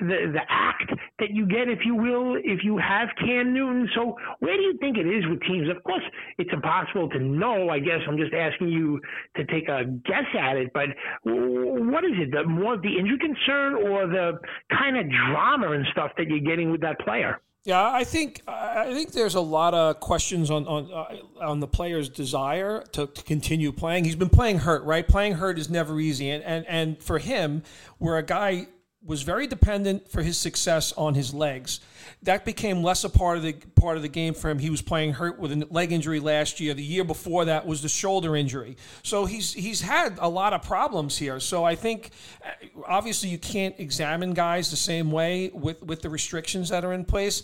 [0.00, 3.88] the, the, act that you get, if you will, if you have Cam Newton.
[3.94, 5.68] So where do you think it is with teams?
[5.70, 6.02] Of course,
[6.38, 7.68] it's impossible to know.
[7.68, 9.00] I guess I'm just asking you
[9.36, 10.72] to take a guess at it.
[10.74, 10.88] But
[11.24, 12.32] what is it?
[12.32, 14.38] The more the injury concern or the
[14.76, 17.40] kind of drama and stuff that you're getting with that player?
[17.66, 21.66] Yeah, I think I think there's a lot of questions on on uh, on the
[21.66, 24.04] player's desire to, to, continue playing.
[24.04, 25.06] He's been playing hurt, right?
[25.06, 27.64] Playing hurt is never easy, and and and for him,
[27.98, 28.68] where a guy
[29.06, 31.80] was very dependent for his success on his legs.
[32.22, 34.58] That became less a part of the part of the game for him.
[34.58, 36.74] He was playing hurt with a leg injury last year.
[36.74, 38.76] The year before that was the shoulder injury.
[39.02, 41.38] So he's he's had a lot of problems here.
[41.40, 42.10] So I think
[42.44, 42.48] uh,
[42.86, 47.04] obviously you can't examine guys the same way with with the restrictions that are in
[47.04, 47.42] place.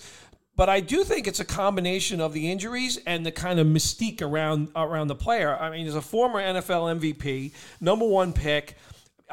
[0.55, 4.21] But I do think it's a combination of the injuries and the kind of mystique
[4.21, 5.57] around around the player.
[5.57, 8.77] I mean, as a former NFL MVP, number one pick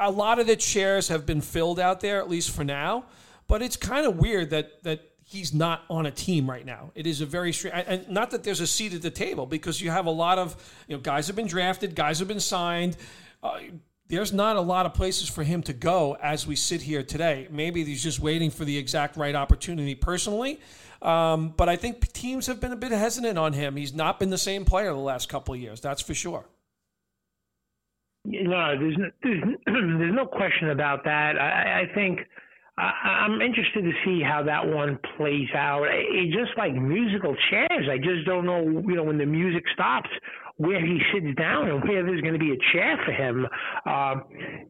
[0.00, 3.04] a lot of the chairs have been filled out there, at least for now.
[3.46, 6.90] But it's kind of weird that that he's not on a team right now.
[6.94, 9.80] It is a very strange, and not that there's a seat at the table because
[9.80, 10.56] you have a lot of
[10.88, 12.96] you know guys have been drafted, guys have been signed.
[13.42, 13.58] Uh,
[14.08, 17.46] there's not a lot of places for him to go as we sit here today.
[17.48, 20.60] Maybe he's just waiting for the exact right opportunity personally.
[21.00, 23.76] Um, but I think teams have been a bit hesitant on him.
[23.76, 25.80] He's not been the same player the last couple of years.
[25.80, 26.44] That's for sure.
[28.24, 31.40] No, there's no, there's, there's no question about that.
[31.40, 32.20] I, I think
[32.76, 32.92] I,
[33.26, 35.84] I'm interested to see how that one plays out.
[35.84, 38.62] It, just like musical chairs, I just don't know.
[38.62, 40.10] You know, when the music stops,
[40.60, 43.46] where he sits down and where there's going to be a chair for him.
[43.86, 44.16] Uh,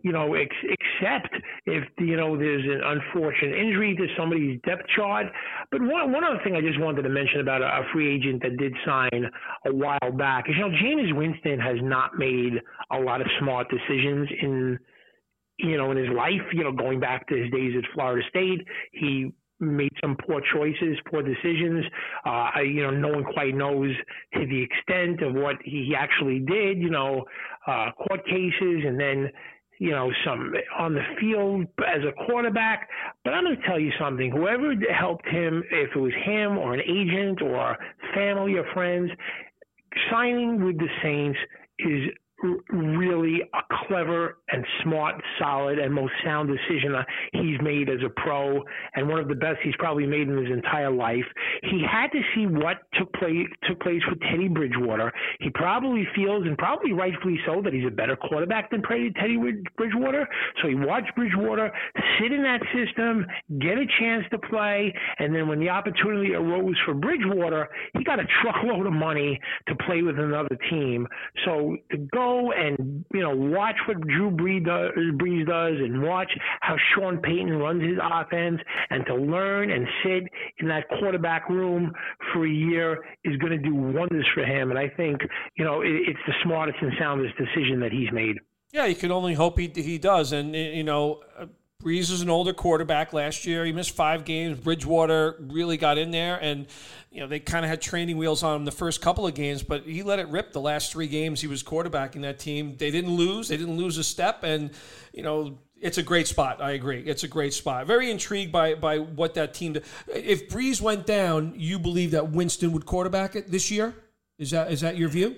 [0.03, 1.35] you know, ex- except
[1.67, 5.27] if you know there's an unfortunate injury to somebody's depth chart.
[5.73, 8.41] But one one other thing I just wanted to mention about a, a free agent
[8.43, 9.27] that did sign
[9.67, 12.53] a while back is you know Jameis Winston has not made
[12.93, 14.79] a lot of smart decisions in
[15.63, 18.67] you know, in his life, you know, going back to his days at Florida State,
[18.93, 21.85] he made some poor choices, poor decisions.
[22.25, 23.95] Uh, I, you know, no one quite knows
[24.35, 26.79] to the extent of what he actually did.
[26.79, 27.25] You know,
[27.67, 29.31] uh, court cases, and then
[29.79, 32.89] you know some on the field as a quarterback.
[33.25, 34.31] But I'm going to tell you something.
[34.31, 37.77] Whoever helped him, if it was him or an agent or
[38.15, 39.11] family or friends,
[40.11, 41.39] signing with the Saints
[41.79, 42.11] is
[42.71, 48.09] really a clever and smart, solid, and most sound decision uh, he's made as a
[48.21, 48.61] pro,
[48.95, 51.25] and one of the best he's probably made in his entire life.
[51.63, 55.13] He had to see what took place took place with Teddy Bridgewater.
[55.41, 59.37] He probably feels, and probably rightfully so, that he's a better quarterback than Teddy
[59.77, 60.27] Bridgewater.
[60.63, 61.71] So he watched Bridgewater
[62.19, 63.27] sit in that system,
[63.61, 68.19] get a chance to play, and then when the opportunity arose for Bridgewater, he got
[68.19, 71.07] a truckload of money to play with another team.
[71.45, 74.91] So to go and you know watch what Drew Brees does,
[75.47, 80.25] does and watch how Sean Payton runs his offense, and to learn and sit
[80.59, 81.93] in that quarterback room
[82.33, 84.71] for a year is going to do wonders for him.
[84.71, 85.21] And I think
[85.57, 88.37] you know it, it's the smartest and soundest decision that he's made.
[88.73, 91.21] Yeah, you can only hope he he does, and you know.
[91.83, 93.65] Brees is an older quarterback last year.
[93.65, 94.59] He missed five games.
[94.59, 96.67] Bridgewater really got in there, and
[97.11, 99.63] you know they kind of had training wheels on him the first couple of games,
[99.63, 102.77] but he let it rip the last three games he was quarterbacking that team.
[102.77, 103.49] They didn't lose.
[103.49, 104.71] They didn't lose a step, and
[105.15, 106.61] you know it's a great spot.
[106.61, 107.01] I agree.
[107.01, 107.87] It's a great spot.
[107.87, 109.73] Very intrigued by by what that team.
[109.73, 109.85] Did.
[110.09, 113.95] If Brees went down, you believe that Winston would quarterback it this year?
[114.39, 115.37] Is that is that your view?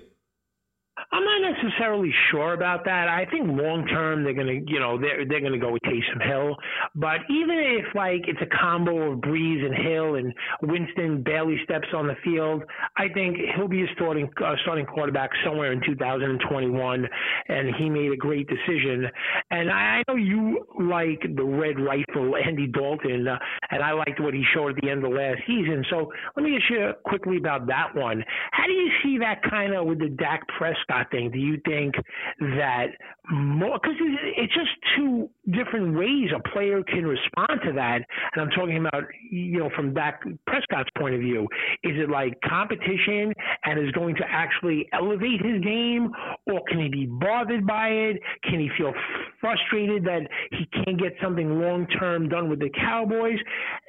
[1.13, 3.09] I'm not necessarily sure about that.
[3.09, 6.57] I think long term they're gonna, you know, they're they're gonna go with Taysom Hill.
[6.95, 11.89] But even if like it's a combo of Brees and Hill and Winston barely steps
[11.95, 12.63] on the field,
[12.97, 17.09] I think he'll be a starting uh, starting quarterback somewhere in 2021.
[17.49, 19.07] And he made a great decision.
[19.51, 23.39] And I know you like the red rifle Andy Dalton, uh,
[23.71, 25.85] and I liked what he showed at the end of last season.
[25.91, 28.25] So let me ask you quickly about that one.
[28.51, 31.31] How do you see that kind of with the Dak Prescott thing?
[31.31, 31.95] Do you think
[32.41, 32.87] that
[33.31, 33.97] more because
[34.37, 35.29] it's just two
[35.73, 38.01] different ways a player can respond to that.
[38.35, 41.43] And I'm talking about you know from Dak Prescott's point of view.
[41.83, 43.33] Is it like competition
[43.65, 46.11] and is going to actually elevate his game,
[46.47, 48.21] or can he be bothered by it?
[48.45, 48.93] Can he feel
[49.41, 53.39] frustrated that he can't get something long term done with the Cowboys?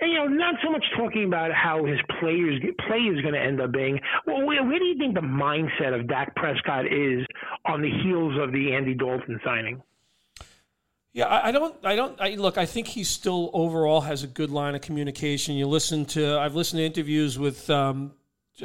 [0.01, 3.39] And, you know, not so much talking about how his players play is going to
[3.39, 3.99] end up being.
[4.25, 7.25] Well, where, where do you think the mindset of Dak Prescott is
[7.65, 9.81] on the heels of the Andy Dalton signing?
[11.13, 11.75] Yeah, I don't.
[11.83, 12.19] I don't.
[12.19, 15.55] I, look, I think he still overall has a good line of communication.
[15.55, 16.39] You listen to.
[16.39, 18.13] I've listened to interviews with um,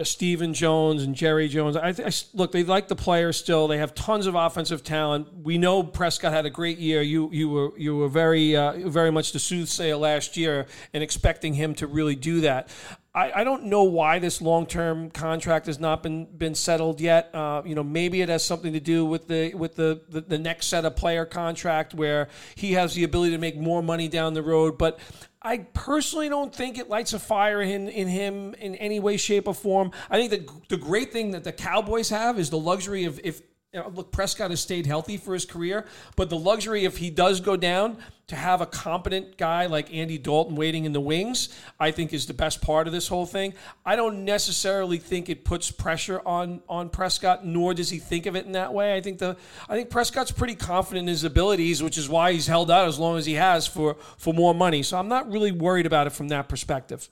[0.02, 1.76] Stephen Jones and Jerry Jones.
[1.76, 3.68] I, I, look, they like the players still.
[3.68, 5.28] They have tons of offensive talent.
[5.42, 7.02] We know Prescott had a great year.
[7.02, 11.52] You you were you were very uh, very much the soothsayer last year and expecting
[11.52, 12.70] him to really do that.
[13.18, 17.34] I, I don't know why this long term contract has not been been settled yet.
[17.34, 20.38] Uh, you know, maybe it has something to do with the with the, the the
[20.38, 24.34] next set of player contract where he has the ability to make more money down
[24.34, 24.78] the road.
[24.78, 25.00] But
[25.42, 29.48] I personally don't think it lights a fire in, in him in any way, shape,
[29.48, 29.90] or form.
[30.10, 33.42] I think that the great thing that the Cowboys have is the luxury of if
[33.72, 35.84] you know, look, Prescott has stayed healthy for his career,
[36.16, 40.16] but the luxury if he does go down to have a competent guy like Andy
[40.16, 43.52] Dalton waiting in the wings, I think is the best part of this whole thing.
[43.84, 48.36] I don't necessarily think it puts pressure on on Prescott, nor does he think of
[48.36, 48.94] it in that way.
[48.94, 49.36] I think the
[49.68, 52.98] I think Prescott's pretty confident in his abilities, which is why he's held out as
[52.98, 54.82] long as he has for for more money.
[54.82, 57.10] So I'm not really worried about it from that perspective.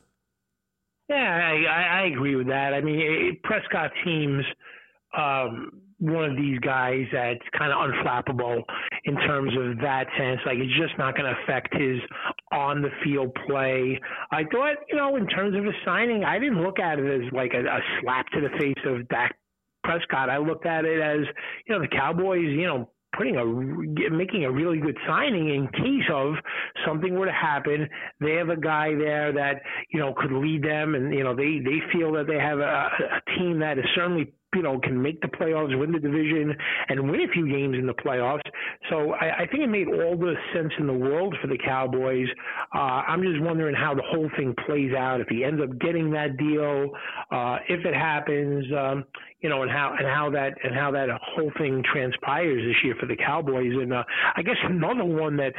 [1.10, 2.72] Yeah, I, I agree with that.
[2.72, 4.44] I mean, Prescott teams.
[5.16, 8.62] um, one of these guys that's kind of unflappable
[9.04, 10.40] in terms of that sense.
[10.44, 11.98] Like it's just not going to affect his
[12.52, 13.98] on the field play.
[14.30, 17.32] I thought, you know, in terms of a signing, I didn't look at it as
[17.32, 19.36] like a, a slap to the face of Dak
[19.84, 20.28] Prescott.
[20.28, 21.26] I looked at it as,
[21.66, 26.08] you know, the Cowboys, you know, putting a making a really good signing in case
[26.12, 26.34] of
[26.86, 27.88] something were to happen.
[28.20, 31.58] They have a guy there that you know could lead them, and you know they
[31.64, 35.20] they feel that they have a, a team that is certainly you know, can make
[35.20, 36.54] the playoffs, win the division,
[36.88, 38.40] and win a few games in the playoffs.
[38.90, 42.26] So I, I think it made all the sense in the world for the Cowboys.
[42.74, 45.20] Uh, I'm just wondering how the whole thing plays out.
[45.20, 46.90] If he ends up getting that deal,
[47.30, 49.04] uh, if it happens, um,
[49.40, 52.94] you know, and how and how that and how that whole thing transpires this year
[52.98, 53.72] for the Cowboys.
[53.72, 54.02] And uh,
[54.34, 55.58] I guess another one that's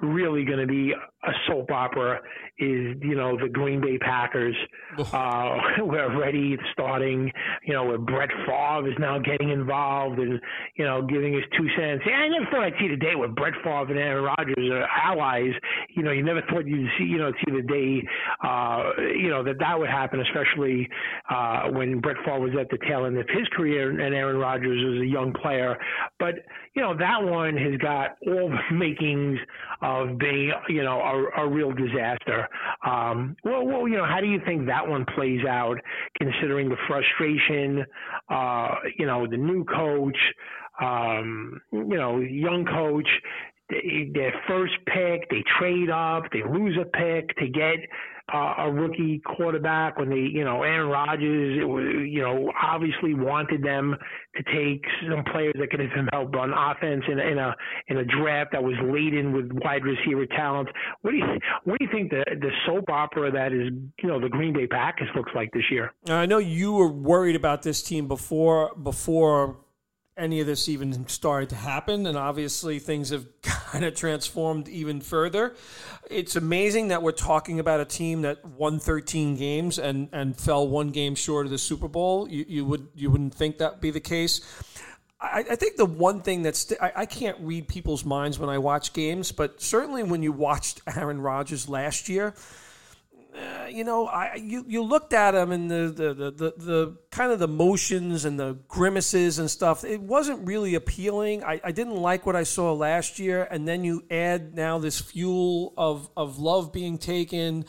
[0.00, 2.20] really going to be a soap opera
[2.58, 4.56] is you know the Green Bay Packers.
[4.98, 7.30] uh, we're already starting,
[7.64, 10.40] you know, where Brett Favre is now getting involved and
[10.76, 12.02] you know giving his two cents.
[12.06, 14.88] Yeah, I never thought I'd see the day where Brett Favre and Aaron Rodgers are
[15.04, 15.52] allies.
[15.94, 18.08] You know, you never thought you'd see you know see the day,
[18.42, 20.88] uh, you know, that that would happen, especially
[21.28, 24.82] uh, when Brett Favre was at the tail end of his career and Aaron Rodgers
[24.84, 25.76] was a young player.
[26.18, 26.34] But
[26.74, 29.38] you know that one has got all the makings
[29.82, 32.48] of being you know a, a real disaster.
[32.86, 35.78] Um, well, well, you know, how do you think that one plays out,
[36.20, 37.84] considering the frustration?
[38.28, 40.18] Uh, you know, the new coach.
[40.80, 43.08] Um, you know, young coach
[43.68, 47.76] their first pick, they trade up, they lose a pick to get
[48.32, 53.62] uh, a rookie quarterback when they, you know, Aaron Rodgers, was, you know, obviously wanted
[53.62, 53.96] them
[54.36, 57.54] to take some players that could have helped on offense in in a
[57.88, 60.68] in a draft that was laden with wide receiver talent.
[61.02, 61.24] What do you
[61.64, 64.66] what do you think the the soap opera that is, you know, the Green Bay
[64.66, 65.92] Packers looks like this year?
[66.08, 69.56] I know you were worried about this team before before
[70.18, 72.06] any of this even started to happen.
[72.06, 75.54] And obviously, things have kind of transformed even further.
[76.10, 80.66] It's amazing that we're talking about a team that won 13 games and, and fell
[80.66, 82.28] one game short of the Super Bowl.
[82.28, 84.40] You, you would you wouldn't think that be the case.
[85.20, 88.58] I, I think the one thing that's I, I can't read people's minds when I
[88.58, 92.34] watch games, but certainly when you watched Aaron Rodgers last year
[93.38, 96.96] uh, you know, I you, you looked at him and the, the, the, the, the
[97.10, 99.84] kind of the motions and the grimaces and stuff.
[99.84, 101.44] It wasn't really appealing.
[101.44, 105.00] I, I didn't like what I saw last year, and then you add now this
[105.00, 107.64] fuel of of love being taken.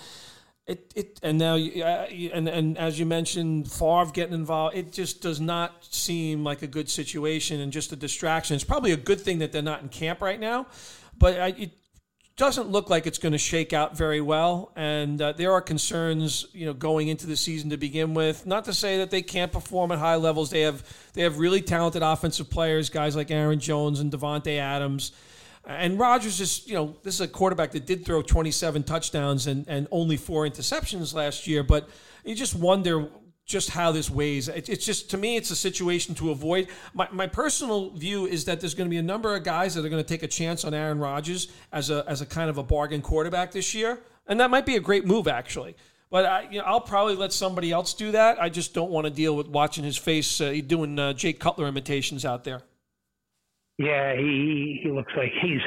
[0.65, 4.75] It, it and now you, uh, and and as you mentioned, Favre getting involved.
[4.75, 8.55] It just does not seem like a good situation and just a distraction.
[8.55, 10.67] It's probably a good thing that they're not in camp right now,
[11.17, 11.71] but I, it
[12.39, 16.45] doesn't look like it's going to shake out very well, and uh, there are concerns,
[16.53, 18.45] you know, going into the season to begin with.
[18.45, 20.49] Not to say that they can't perform at high levels.
[20.49, 25.11] They have they have really talented offensive players, guys like Aaron Jones and Davante Adams.
[25.65, 29.65] And Rodgers is, you know, this is a quarterback that did throw 27 touchdowns and,
[29.67, 31.61] and only four interceptions last year.
[31.61, 31.89] But
[32.23, 33.09] you just wonder
[33.49, 34.47] just how this weighs.
[34.47, 36.67] It's just to me, it's a situation to avoid.
[36.93, 39.83] My, my personal view is that there's going to be a number of guys that
[39.83, 42.59] are going to take a chance on Aaron Rodgers as a as a kind of
[42.59, 45.75] a bargain quarterback this year, and that might be a great move actually.
[46.11, 48.41] But I, you know, I'll probably let somebody else do that.
[48.41, 51.67] I just don't want to deal with watching his face uh, doing uh, Jay Cutler
[51.67, 52.61] imitations out there.
[53.79, 55.61] Yeah, he he looks like he's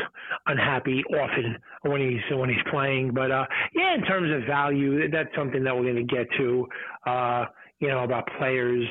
[0.47, 3.13] unhappy often when he's when he's playing.
[3.13, 6.69] But uh, yeah, in terms of value, that's something that we're going to get to.
[7.07, 7.45] Uh,
[7.83, 8.87] you know, about players,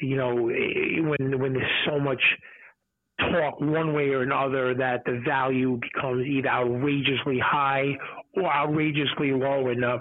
[0.00, 2.20] you know, when when there's so much
[3.30, 7.92] talk one way or another that the value becomes either outrageously high
[8.34, 9.98] or outrageously low and uh,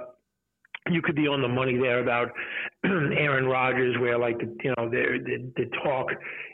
[0.90, 2.32] you could be on the money there about
[2.84, 6.08] Aaron Rodgers, where like the, you know the, the the talk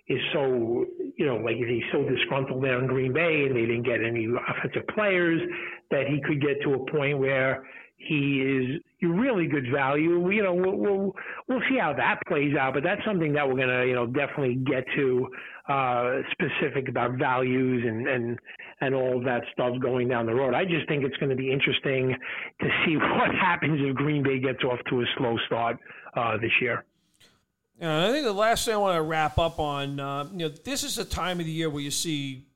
[0.09, 0.85] is so
[1.15, 4.27] you know like he's so disgruntled there in Green Bay and they didn't get any
[4.49, 5.39] offensive players
[5.89, 10.29] that he could get to a point where he is really good value.
[10.31, 11.15] You know, we'll, we'll
[11.47, 14.55] we'll see how that plays out, but that's something that we're gonna you know definitely
[14.55, 15.27] get to
[15.69, 18.39] uh, specific about values and and
[18.81, 20.53] and all that stuff going down the road.
[20.53, 22.15] I just think it's going to be interesting
[22.61, 25.77] to see what happens if Green Bay gets off to a slow start
[26.15, 26.83] uh, this year.
[27.79, 30.49] Yeah, I think the last thing I want to wrap up on, uh, you know,
[30.49, 32.46] this is a time of the year where you see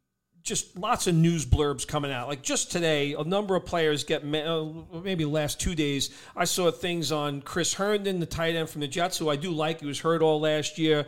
[0.44, 2.28] just lots of news blurbs coming out.
[2.28, 4.66] Like just today, a number of players get uh,
[5.04, 6.10] maybe last two days.
[6.36, 9.52] I saw things on Chris Herndon, the tight end from the Jets, who I do
[9.52, 9.82] like.
[9.82, 11.06] He was hurt all last year.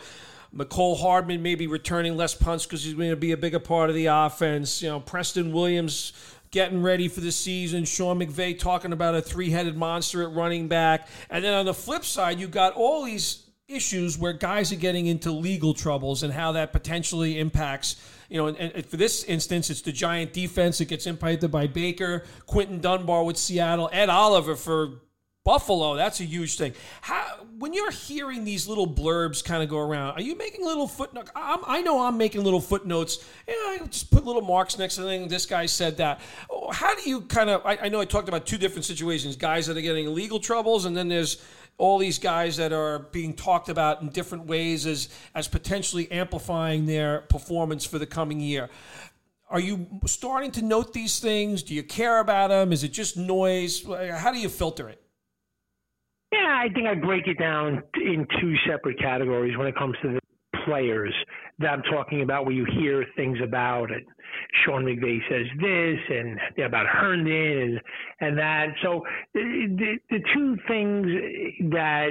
[0.55, 3.95] Mecole Hardman maybe returning less punts because he's going to be a bigger part of
[3.95, 4.83] the offense.
[4.83, 6.13] You know, Preston Williams
[6.51, 7.85] getting ready for the season.
[7.85, 11.07] Sean McVay talking about a three-headed monster at running back.
[11.31, 15.07] And then on the flip side, you got all these issues where guys are getting
[15.07, 17.95] into legal troubles and how that potentially impacts
[18.33, 21.67] you know, and, and, for this instance, it's the Giant defense that gets impacted by
[21.67, 25.01] Baker, Quinton Dunbar with Seattle, Ed Oliver for
[25.43, 25.95] Buffalo.
[25.95, 26.73] That's a huge thing.
[27.01, 30.87] How, when you're hearing these little blurbs kind of go around, are you making little
[30.87, 31.29] footnotes?
[31.35, 33.23] i know I'm making little footnotes.
[33.47, 35.27] Know, I just put little marks next to the thing.
[35.27, 36.19] This guy said that.
[36.71, 37.63] How do you kind of?
[37.63, 40.85] I, I know I talked about two different situations: guys that are getting legal troubles,
[40.85, 41.39] and then there's
[41.77, 46.85] all these guys that are being talked about in different ways as as potentially amplifying
[46.85, 48.69] their performance for the coming year.
[49.49, 51.61] Are you starting to note these things?
[51.61, 52.71] Do you care about them?
[52.71, 53.83] Is it just noise?
[53.85, 55.01] How do you filter it?
[56.31, 60.13] Yeah, I think I break it down in two separate categories when it comes to
[60.13, 60.19] the
[60.65, 61.13] players
[61.59, 64.03] that I'm talking about where you hear things about it.
[64.63, 67.81] Sean McVay says this and about Herndon and
[68.19, 68.67] and that.
[68.81, 69.03] So
[69.33, 72.09] the the two things that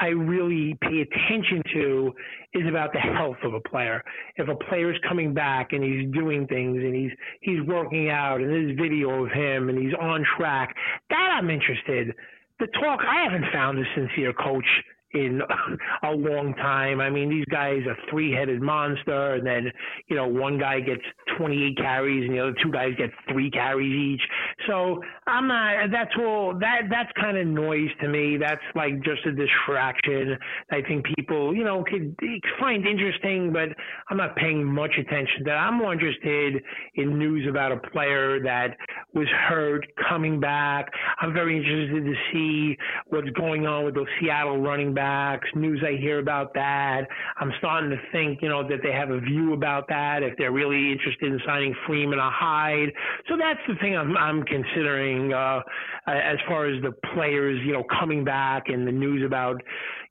[0.00, 2.12] I really pay attention to
[2.54, 4.02] is about the health of a player.
[4.36, 7.10] If a player is coming back and he's doing things and he's
[7.40, 10.74] he's working out and there's video of him and he's on track,
[11.10, 12.14] that I'm interested.
[12.60, 14.66] The talk I haven't found a sincere coach
[15.12, 15.40] in
[16.02, 17.00] a long time.
[17.00, 19.70] I mean, these guys are three-headed monster, and then
[20.08, 21.02] you know one guy gets
[21.36, 24.22] 28 carries, and the other two guys get three carries each.
[24.66, 25.90] So I'm not.
[25.90, 26.54] That's all.
[26.58, 28.36] That that's kind of noise to me.
[28.38, 30.36] That's like just a distraction.
[30.70, 32.14] I think people, you know, could
[32.60, 33.68] find interesting, but
[34.10, 35.56] I'm not paying much attention to that.
[35.56, 36.62] I'm more interested
[36.94, 38.76] in news about a player that
[39.14, 40.90] was hurt coming back.
[41.20, 42.76] I'm very interested to see
[43.08, 47.02] what's going on with those Seattle running backs, news I hear about that.
[47.40, 50.50] I'm starting to think, you know, that they have a view about that if they're
[50.50, 52.90] really interested in signing Freeman or Hyde.
[53.28, 55.60] So that's the thing I'm, I'm considering uh,
[56.08, 59.62] as far as the players, you know, coming back and the news about,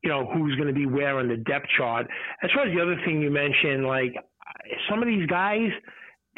[0.03, 2.07] you know, who's going to be where on the depth chart.
[2.41, 4.13] As far as the other thing you mentioned, like
[4.89, 5.69] some of these guys,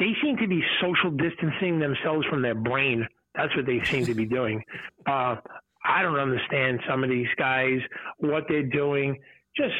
[0.00, 3.06] they seem to be social distancing themselves from their brain.
[3.36, 4.60] That's what they seem to be doing.
[5.06, 5.36] Uh,
[5.84, 7.78] I don't understand some of these guys,
[8.18, 9.16] what they're doing.
[9.56, 9.74] Just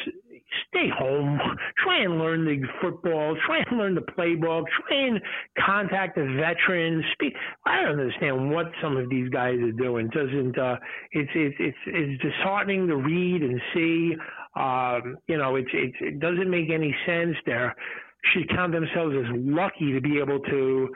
[0.69, 1.39] stay home,
[1.83, 5.21] try and learn the football, try and learn the playbook, try and
[5.65, 7.03] contact the veterans.
[7.13, 7.33] Speak.
[7.65, 10.09] I don't understand what some of these guys are doing.
[10.09, 10.77] Doesn't uh,
[11.11, 14.15] it's it's it's it's disheartening to read and see.
[14.55, 17.35] Um, you know, it's, it's it doesn't make any sense.
[17.45, 17.73] There
[18.33, 20.89] should count themselves as lucky to be able to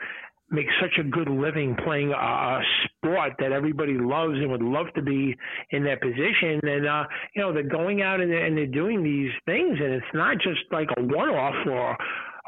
[0.50, 2.60] make such a good living playing a,
[2.98, 5.34] sport that everybody loves and would love to be
[5.70, 6.60] in that position.
[6.62, 10.06] And, uh, you know, they're going out and and they're doing these things, and it's
[10.14, 11.96] not just like a one off or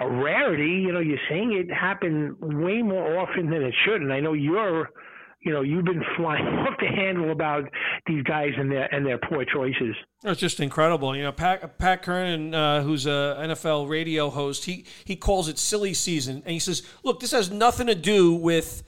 [0.01, 0.83] a rarity.
[0.87, 4.01] You know, you're seeing it happen way more often than it should.
[4.03, 4.91] And I know you're
[5.49, 7.65] you know, you've been flying off the handle about
[8.07, 9.97] these guys and their and their poor choices.
[10.23, 11.17] It's just incredible.
[11.17, 15.59] You know, Pat, Pat Kirwan, uh, who's a NFL radio host, he he calls it
[15.59, 18.83] silly season, and he says, "Look, this has nothing to do with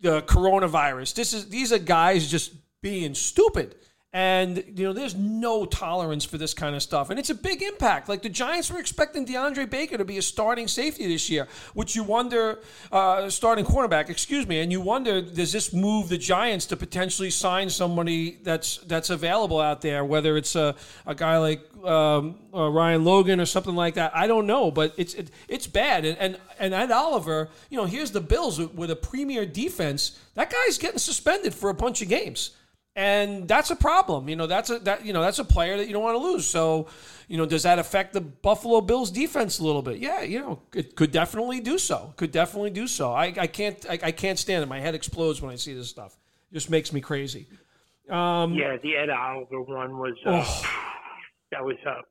[0.00, 1.14] the coronavirus.
[1.14, 2.52] This is these are guys just
[2.82, 3.76] being stupid."
[4.12, 7.10] And, you know, there's no tolerance for this kind of stuff.
[7.10, 8.08] And it's a big impact.
[8.08, 11.94] Like the Giants were expecting DeAndre Baker to be a starting safety this year, which
[11.94, 12.58] you wonder,
[12.90, 17.30] uh, starting cornerback, excuse me, and you wonder, does this move the Giants to potentially
[17.30, 20.74] sign somebody that's that's available out there, whether it's a,
[21.06, 24.10] a guy like um, uh, Ryan Logan or something like that?
[24.12, 26.04] I don't know, but it's it, it's bad.
[26.04, 30.18] And, and, and Ed Oliver, you know, here's the Bills with, with a premier defense.
[30.34, 32.56] That guy's getting suspended for a bunch of games
[32.96, 34.28] and that's a problem.
[34.28, 36.22] You know, that's a that you know that's a player that you don't want to
[36.22, 36.46] lose.
[36.46, 36.88] So,
[37.28, 39.98] you know, does that affect the Buffalo Bills defense a little bit?
[39.98, 42.12] Yeah, you know, it could definitely do so.
[42.16, 43.12] Could definitely do so.
[43.12, 44.66] I, I can't I, I can't stand it.
[44.66, 46.16] My head explodes when I see this stuff.
[46.50, 47.46] It just makes me crazy.
[48.10, 50.62] Um, yeah, the Ed Oliver one was uh, oh.
[51.52, 52.02] that was uh,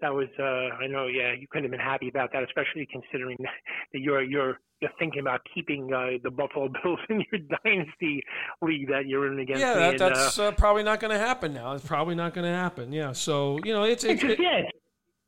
[0.00, 1.06] that was uh, I know.
[1.06, 3.36] Yeah, you couldn't have been happy about that, especially considering
[3.92, 8.22] that you're you're you're thinking about keeping uh, the Buffalo Bills in your dynasty
[8.62, 9.60] league that you're in against.
[9.60, 11.72] Yeah, that, and, that's uh, probably not going to happen now.
[11.72, 12.92] It's probably not going to happen.
[12.92, 14.70] Yeah, so you know, it's it's, it's yeah, it's,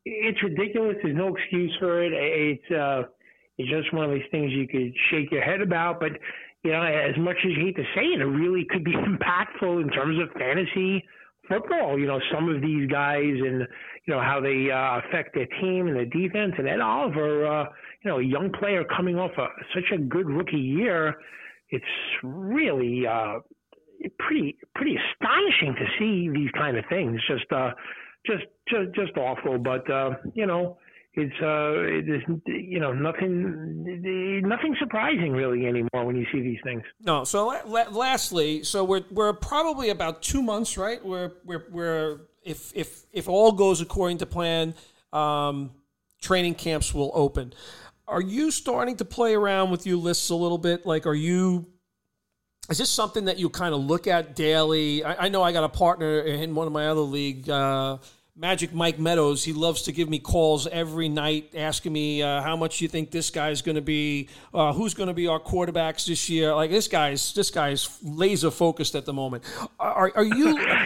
[0.04, 0.96] it's ridiculous.
[1.02, 2.12] There's no excuse for it.
[2.12, 3.08] It's uh,
[3.58, 6.12] it's just one of these things you could shake your head about, but
[6.62, 9.82] you know, as much as you hate to say it, it really could be impactful
[9.82, 11.04] in terms of fantasy
[11.48, 11.98] football.
[11.98, 13.66] You know, some of these guys and
[14.06, 16.52] you know how they uh, affect their team and their defense.
[16.58, 17.64] And Ed Oliver, uh,
[18.02, 21.14] you know, a young player coming off a, such a good rookie year,
[21.70, 21.84] it's
[22.22, 23.40] really uh,
[24.18, 27.20] pretty pretty astonishing to see these kind of things.
[27.28, 27.70] Just uh,
[28.26, 29.58] just just just awful.
[29.58, 30.78] But uh, you know
[31.16, 36.82] it's uh there's you know nothing nothing surprising really anymore when you see these things.
[37.00, 41.04] No so la- lastly so we're we're probably about two months right?
[41.04, 44.74] We're we're, we're if if if all goes according to plan
[45.12, 45.70] um,
[46.20, 47.54] training camps will open.
[48.06, 50.84] Are you starting to play around with your lists a little bit?
[50.84, 51.66] Like are you
[52.68, 55.02] is this something that you kind of look at daily?
[55.02, 57.98] I, I know i got a partner in one of my other league uh,
[58.38, 62.54] Magic Mike Meadows, he loves to give me calls every night asking me uh, how
[62.54, 66.06] much you think this guy's going to be, uh, who's going to be our quarterbacks
[66.06, 66.54] this year.
[66.54, 69.42] Like this guy's this guy's laser focused at the moment.
[69.80, 70.58] Are, are you?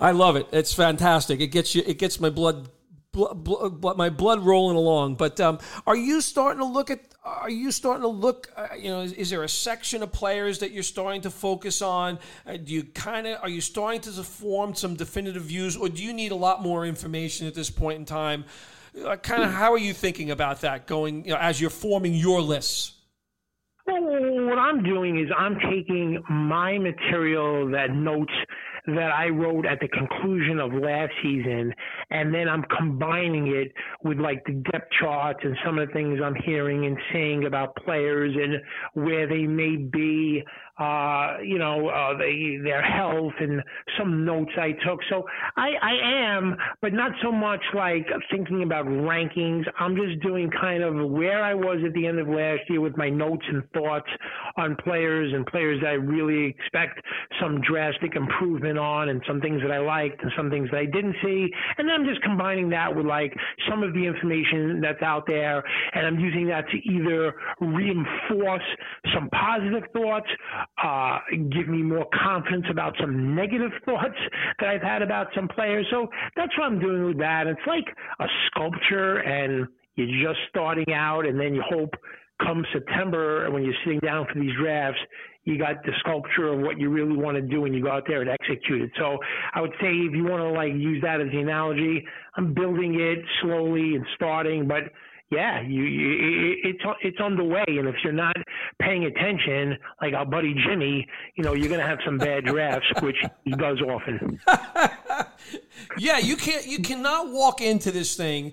[0.00, 0.46] I love it.
[0.52, 1.40] It's fantastic.
[1.40, 1.82] It gets you.
[1.86, 2.70] It gets my blood
[3.12, 5.16] blood, blood, my blood rolling along.
[5.16, 7.00] But um, are you starting to look at?
[7.24, 8.50] Are you starting to look?
[8.56, 11.82] Uh, you know, is, is, there a section of players that you're starting to focus
[11.82, 12.18] on?
[12.46, 16.02] Uh, do you kind of are you starting to form some definitive views, or do
[16.02, 18.44] you need a lot more information at this point in time?
[19.04, 22.14] Uh, kind of how are you thinking about that going you know, as you're forming
[22.14, 22.94] your lists?
[23.86, 28.32] Well, what I'm doing is I'm taking my material that notes
[28.86, 31.72] that I wrote at the conclusion of last season,
[32.10, 33.72] and then I'm combining it
[34.02, 37.76] with like the depth charts and some of the things I'm hearing and seeing about
[37.76, 40.42] players and where they may be
[40.82, 43.62] uh, you know, uh, their health and
[43.98, 45.00] some notes I took.
[45.10, 45.24] So
[45.56, 49.64] I, I am, but not so much like thinking about rankings.
[49.78, 52.96] I'm just doing kind of where I was at the end of last year with
[52.96, 54.08] my notes and thoughts
[54.56, 57.00] on players and players that I really expect
[57.40, 60.86] some drastic improvement on and some things that I liked and some things that I
[60.86, 61.48] didn't see.
[61.78, 63.32] And then I'm just combining that with like
[63.70, 65.62] some of the information that's out there.
[65.94, 68.62] And I'm using that to either reinforce
[69.14, 70.26] some positive thoughts
[70.82, 71.18] uh,
[71.50, 74.16] give me more confidence about some negative thoughts
[74.58, 75.86] that I've had about some players.
[75.90, 77.46] So that's what I'm doing with that.
[77.46, 77.84] It's like
[78.20, 79.66] a sculpture, and
[79.96, 81.94] you're just starting out, and then you hope
[82.42, 85.00] come September when you're sitting down for these drafts,
[85.44, 88.04] you got the sculpture of what you really want to do and you go out
[88.06, 88.90] there and execute it.
[88.98, 89.18] So
[89.54, 92.04] I would say if you want to like use that as the analogy,
[92.36, 94.84] I'm building it slowly and starting, but
[95.32, 98.36] yeah, you, you it's it's underway, and if you're not
[98.82, 103.16] paying attention, like our buddy Jimmy, you know, you're to have some bad drafts, which
[103.44, 104.38] he does often.
[105.98, 108.52] yeah, you can't you cannot walk into this thing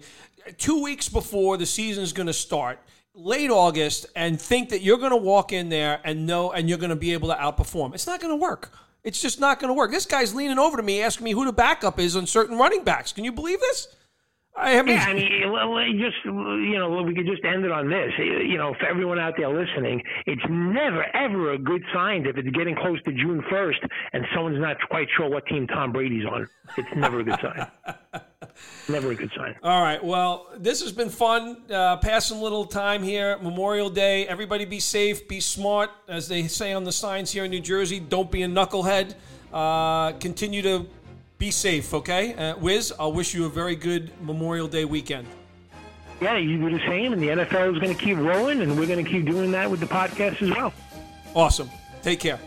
[0.58, 2.80] two weeks before the season is to start
[3.20, 6.78] late August and think that you're going to walk in there and know and you're
[6.78, 7.94] going to be able to outperform.
[7.94, 8.72] It's not going to work.
[9.04, 9.92] It's just not going to work.
[9.92, 12.84] This guy's leaning over to me asking me who the backup is on certain running
[12.84, 13.12] backs.
[13.12, 13.88] Can you believe this?
[14.60, 18.12] I mean, yeah, I mean, just you know, we could just end it on this.
[18.18, 22.50] You know, for everyone out there listening, it's never ever a good sign if it's
[22.50, 23.80] getting close to June first
[24.14, 26.48] and someone's not quite sure what team Tom Brady's on.
[26.78, 27.68] It's never a good sign.
[28.90, 29.56] never a good sign.
[29.64, 30.04] All right.
[30.04, 31.58] Well, this has been fun.
[31.70, 33.38] Uh, passing a little time here.
[33.38, 34.28] Memorial Day.
[34.28, 35.28] Everybody, be safe.
[35.28, 38.00] Be smart, as they say on the signs here in New Jersey.
[38.00, 39.16] Don't be a knucklehead.
[39.52, 40.86] Uh, continue to
[41.40, 42.34] be safe, okay?
[42.36, 45.26] Uh, Wiz, I'll wish you a very good Memorial Day weekend.
[46.22, 48.88] Yeah, you do the same, and the NFL is going to keep rolling, and we're
[48.88, 50.74] going to keep doing that with the podcast as well.
[51.34, 51.70] Awesome.
[52.02, 52.40] Take care.